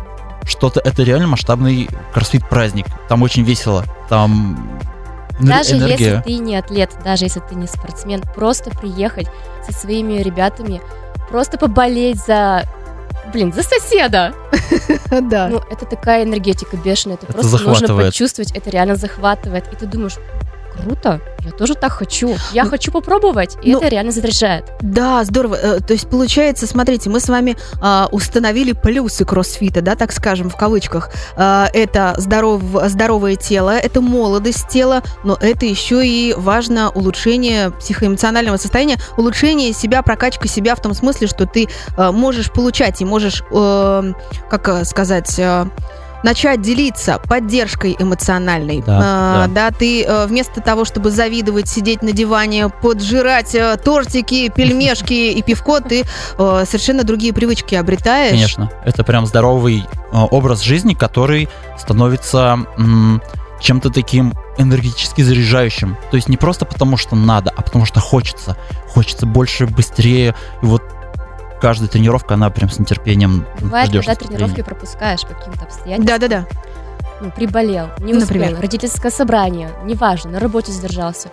что-то, 0.45 0.81
это 0.81 1.05
реально 1.05 1.29
масштабный 1.29 1.89
кроссфит 2.13 2.49
праздник. 2.49 2.87
Там 3.09 3.23
очень 3.23 3.45
весело, 3.45 3.85
там 4.09 4.81
даже 5.41 5.77
энергия. 5.77 6.17
если 6.17 6.23
ты 6.23 6.39
не 6.39 6.57
атлет, 6.57 6.91
даже 7.05 7.25
если 7.25 7.41
ты 7.41 7.55
не 7.55 7.67
спортсмен, 7.67 8.23
просто 8.35 8.71
приехать 8.71 9.29
со 9.67 9.73
своими 9.73 10.21
ребятами, 10.21 10.81
просто 11.33 11.57
поболеть 11.57 12.21
за 12.27 12.65
блин, 13.33 13.53
за 13.53 13.63
соседа. 13.63 14.35
Да. 15.23 15.49
Ну, 15.49 15.61
это 15.71 15.85
такая 15.85 16.25
энергетика 16.25 16.77
бешеная, 16.77 17.17
это, 17.17 17.27
просто 17.27 17.63
нужно 17.63 17.89
почувствовать, 17.89 18.51
это 18.53 18.71
реально 18.71 18.97
захватывает. 18.97 19.65
И 19.73 19.77
ты 19.77 19.87
думаешь, 19.87 20.17
круто, 20.73 21.21
я 21.41 21.51
тоже 21.51 21.75
так 21.75 21.93
хочу. 21.93 22.37
Я 22.53 22.65
ну, 22.65 22.71
хочу 22.71 22.93
попробовать, 22.93 23.57
и 23.63 23.73
ну, 23.73 23.79
это 23.79 23.89
реально 23.89 24.13
заряжает. 24.13 24.73
Да, 24.81 25.25
здорово. 25.25 25.55
Э, 25.55 25.81
то 25.81 25.93
есть, 25.93 26.09
получается, 26.09 26.67
смотрите, 26.67 27.11
мы 27.11 27.21
с 27.21 27.29
вами 27.29 27.57
а, 27.81 28.09
установили 28.13 28.73
плюсы 28.73 29.25
кроссфита, 29.25 29.83
да, 29.83 29.95
так 29.95 30.13
скажем, 30.13 30.51
в 30.51 30.57
кавычках. 30.57 31.11
А, 31.37 31.69
это 31.73 32.15
здоров, 32.19 32.63
здоровое 32.87 33.37
тело, 33.37 33.71
это 33.71 34.01
молодость 34.01 34.69
тела, 34.69 35.03
но 35.25 35.37
это 35.41 35.67
еще 35.67 36.07
и 36.07 36.35
важно 36.37 36.91
улучшение 36.91 37.71
психоэмоционального 37.71 38.57
состояния, 38.57 38.99
улучшение 39.17 39.73
себя, 39.73 40.03
прокачка 40.03 40.49
себя 40.49 40.75
в 40.75 40.83
том 40.83 40.95
смысле, 40.95 41.27
что 41.27 41.47
ты 41.47 41.69
а, 41.97 42.13
можешь 42.13 42.51
получать 42.51 43.01
и 43.01 43.05
можешь, 43.05 43.43
э, 43.51 44.13
как 44.49 44.87
сказать... 44.87 45.39
Э, 45.39 45.67
начать 46.23 46.61
делиться 46.61 47.19
поддержкой 47.19 47.97
эмоциональной. 47.99 48.83
Да, 48.83 49.01
а, 49.03 49.47
да. 49.49 49.71
да 49.71 49.77
ты 49.77 50.05
э, 50.05 50.27
вместо 50.27 50.61
того, 50.61 50.85
чтобы 50.85 51.11
завидовать, 51.11 51.69
сидеть 51.69 52.03
на 52.03 52.13
диване, 52.13 52.69
поджирать 52.69 53.55
э, 53.55 53.77
тортики, 53.77 54.49
пельмешки 54.49 55.33
и 55.33 55.43
пивко, 55.43 55.81
ты 55.81 56.05
э, 56.39 56.65
совершенно 56.67 57.05
другие 57.05 57.33
привычки 57.33 57.75
обретаешь. 57.75 58.33
Конечно, 58.33 58.71
это 58.85 59.05
прям 59.05 59.27
здоровый 59.27 59.85
образ 60.13 60.61
жизни, 60.61 60.95
который 60.95 61.49
становится 61.79 62.59
чем-то 63.61 63.91
таким 63.91 64.35
энергетически 64.59 65.23
заряжающим. 65.23 65.97
То 66.11 66.17
есть 66.17 66.29
не 66.29 66.37
просто 66.37 66.67
потому, 66.67 66.97
что 66.97 67.17
надо, 67.17 67.51
а 67.57 67.63
потому 67.63 67.87
что 67.87 68.01
хочется. 68.01 68.57
Хочется 68.89 69.25
больше, 69.25 69.67
быстрее. 69.67 70.35
И 70.63 70.67
вот 70.67 70.83
каждая 71.63 71.89
тренировка, 71.89 72.35
она 72.35 72.51
прям 72.51 72.69
с 72.69 72.79
нетерпением 72.81 73.47
Бывает, 73.61 73.93
когда 73.93 74.17
тренировки 74.17 74.63
пропускаешь 74.63 75.23
по 75.23 75.29
каким-то 75.29 75.63
обстоятельствам. 75.65 76.19
Да-да-да. 76.19 76.47
Ну, 77.21 77.31
приболел, 77.31 77.87
не 78.01 78.15
успел, 78.15 78.41
Например? 78.41 78.61
родительское 78.61 79.13
собрание, 79.13 79.71
неважно, 79.85 80.33
на 80.33 80.41
работе 80.41 80.73
задержался. 80.73 81.31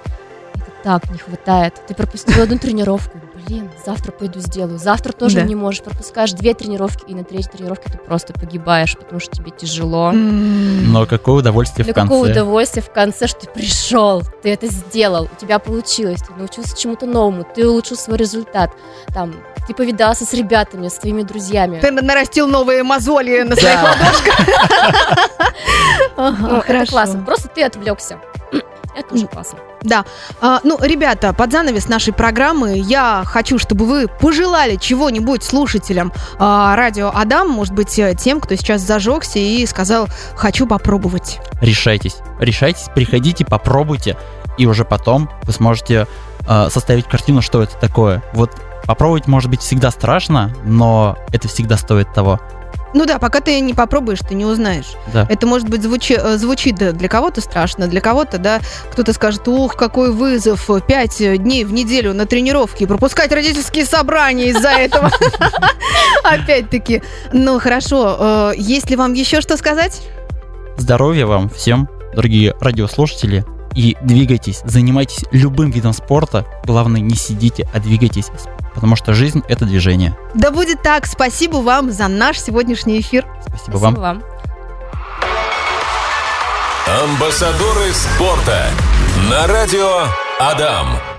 Так 0.83 1.09
не 1.11 1.17
хватает. 1.17 1.73
Ты 1.87 1.93
пропустил 1.93 2.41
одну 2.41 2.57
тренировку, 2.57 3.19
блин, 3.33 3.69
завтра 3.85 4.11
пойду 4.11 4.39
сделаю. 4.39 4.79
Завтра 4.79 5.11
тоже 5.11 5.37
да. 5.37 5.41
не 5.43 5.55
можешь, 5.55 5.81
пропускаешь 5.81 6.31
две 6.31 6.53
тренировки, 6.53 7.03
и 7.09 7.15
на 7.15 7.23
третьей 7.23 7.51
тренировке 7.51 7.91
ты 7.91 7.97
просто 7.97 8.33
погибаешь, 8.33 8.97
потому 8.97 9.19
что 9.19 9.35
тебе 9.35 9.51
тяжело. 9.51 10.11
Но 10.11 11.05
какое 11.05 11.35
удовольствие 11.35 11.85
Но 11.85 11.91
в 11.91 11.95
конце. 11.95 12.13
какое 12.13 12.31
удовольствие 12.31 12.83
в 12.83 12.91
конце, 12.91 13.27
что 13.27 13.41
ты 13.41 13.47
пришел, 13.47 14.23
ты 14.41 14.51
это 14.51 14.67
сделал, 14.67 15.29
у 15.31 15.39
тебя 15.39 15.59
получилось, 15.59 16.21
ты 16.21 16.33
научился 16.33 16.77
чему-то 16.77 17.05
новому, 17.05 17.45
ты 17.55 17.67
улучшил 17.67 17.97
свой 17.97 18.17
результат. 18.17 18.71
Там, 19.13 19.35
ты 19.67 19.73
повидался 19.73 20.25
с 20.25 20.33
ребятами, 20.33 20.87
с 20.87 20.95
твоими 20.95 21.23
друзьями. 21.23 21.79
Ты 21.79 21.91
нарастил 21.91 22.47
новые 22.47 22.83
мозоли 22.83 23.41
на 23.41 23.55
своих 23.55 23.83
ладошках. 23.83 24.39
Это 26.67 26.85
классно. 26.89 27.23
Просто 27.23 27.49
ты 27.49 27.63
отвлекся. 27.63 28.19
Это 28.95 29.15
уже 29.15 29.27
классно. 29.27 29.59
Да. 29.81 30.05
А, 30.41 30.59
ну, 30.63 30.77
ребята, 30.81 31.33
под 31.33 31.51
занавес 31.51 31.87
нашей 31.87 32.13
программы 32.13 32.77
я 32.77 33.23
хочу, 33.25 33.57
чтобы 33.57 33.85
вы 33.85 34.07
пожелали 34.07 34.75
чего-нибудь 34.75 35.43
слушателям 35.43 36.11
а, 36.37 36.75
радио 36.75 37.11
Адам, 37.13 37.49
может 37.49 37.73
быть, 37.73 37.97
э, 37.99 38.15
тем, 38.15 38.41
кто 38.41 38.55
сейчас 38.55 38.81
зажегся 38.81 39.39
и 39.39 39.65
сказал 39.65 40.07
«хочу 40.35 40.67
попробовать». 40.67 41.39
Решайтесь, 41.61 42.17
решайтесь, 42.39 42.87
приходите, 42.93 43.45
попробуйте, 43.45 44.17
и 44.57 44.65
уже 44.65 44.83
потом 44.85 45.29
вы 45.43 45.53
сможете 45.53 46.07
а, 46.47 46.69
составить 46.69 47.05
картину, 47.05 47.41
что 47.41 47.61
это 47.61 47.77
такое. 47.77 48.23
Вот 48.33 48.51
попробовать 48.85 49.27
может 49.27 49.49
быть 49.49 49.61
всегда 49.61 49.91
страшно, 49.91 50.53
но 50.63 51.17
это 51.31 51.47
всегда 51.47 51.77
стоит 51.77 52.13
того. 52.13 52.39
Ну 52.93 53.05
да, 53.05 53.19
пока 53.19 53.39
ты 53.39 53.59
не 53.59 53.73
попробуешь, 53.73 54.19
ты 54.19 54.35
не 54.35 54.45
узнаешь. 54.45 54.93
Да. 55.13 55.27
Это 55.29 55.45
может 55.45 55.69
быть 55.69 55.83
звучи, 55.83 56.15
э, 56.17 56.37
звучит 56.37 56.75
для 56.75 57.07
кого-то 57.07 57.41
страшно, 57.41 57.87
для 57.87 58.01
кого-то, 58.01 58.37
да, 58.37 58.59
кто-то 58.91 59.13
скажет, 59.13 59.47
ух, 59.47 59.75
какой 59.75 60.11
вызов, 60.11 60.69
пять 60.87 61.17
дней 61.19 61.65
в 61.65 61.73
неделю 61.73 62.13
на 62.13 62.25
тренировки, 62.25 62.85
пропускать 62.85 63.31
родительские 63.31 63.85
собрания 63.85 64.49
из-за 64.49 64.69
этого. 64.69 65.11
Опять-таки. 66.23 67.03
Ну 67.31 67.59
хорошо, 67.59 68.17
э, 68.19 68.53
есть 68.57 68.89
ли 68.89 68.95
вам 68.95 69.13
еще 69.13 69.41
что 69.41 69.57
сказать? 69.57 70.01
Здоровья 70.77 71.25
вам 71.25 71.49
всем, 71.49 71.89
дорогие 72.15 72.55
радиослушатели 72.59 73.45
и 73.75 73.95
двигайтесь, 74.01 74.61
занимайтесь 74.65 75.25
любым 75.31 75.71
видом 75.71 75.93
спорта. 75.93 76.45
Главное, 76.65 77.01
не 77.01 77.15
сидите, 77.15 77.67
а 77.73 77.79
двигайтесь, 77.79 78.25
потому 78.79 78.95
что 78.95 79.13
жизнь— 79.13 79.43
это 79.49 79.65
движение. 79.65 80.15
Да 80.35 80.51
будет 80.51 80.81
так. 80.81 81.05
Спасибо 81.05 81.57
вам 81.57 81.91
за 81.91 82.07
наш 82.07 82.39
сегодняшний 82.39 83.01
эфир. 83.01 83.27
Спасибо, 83.41 83.77
Спасибо 83.77 83.77
вам. 83.77 83.95
вам. 83.95 84.23
Амбассадоры 87.03 87.91
спорта 87.91 88.67
на 89.29 89.47
радио 89.47 90.03
Адам. 90.39 90.99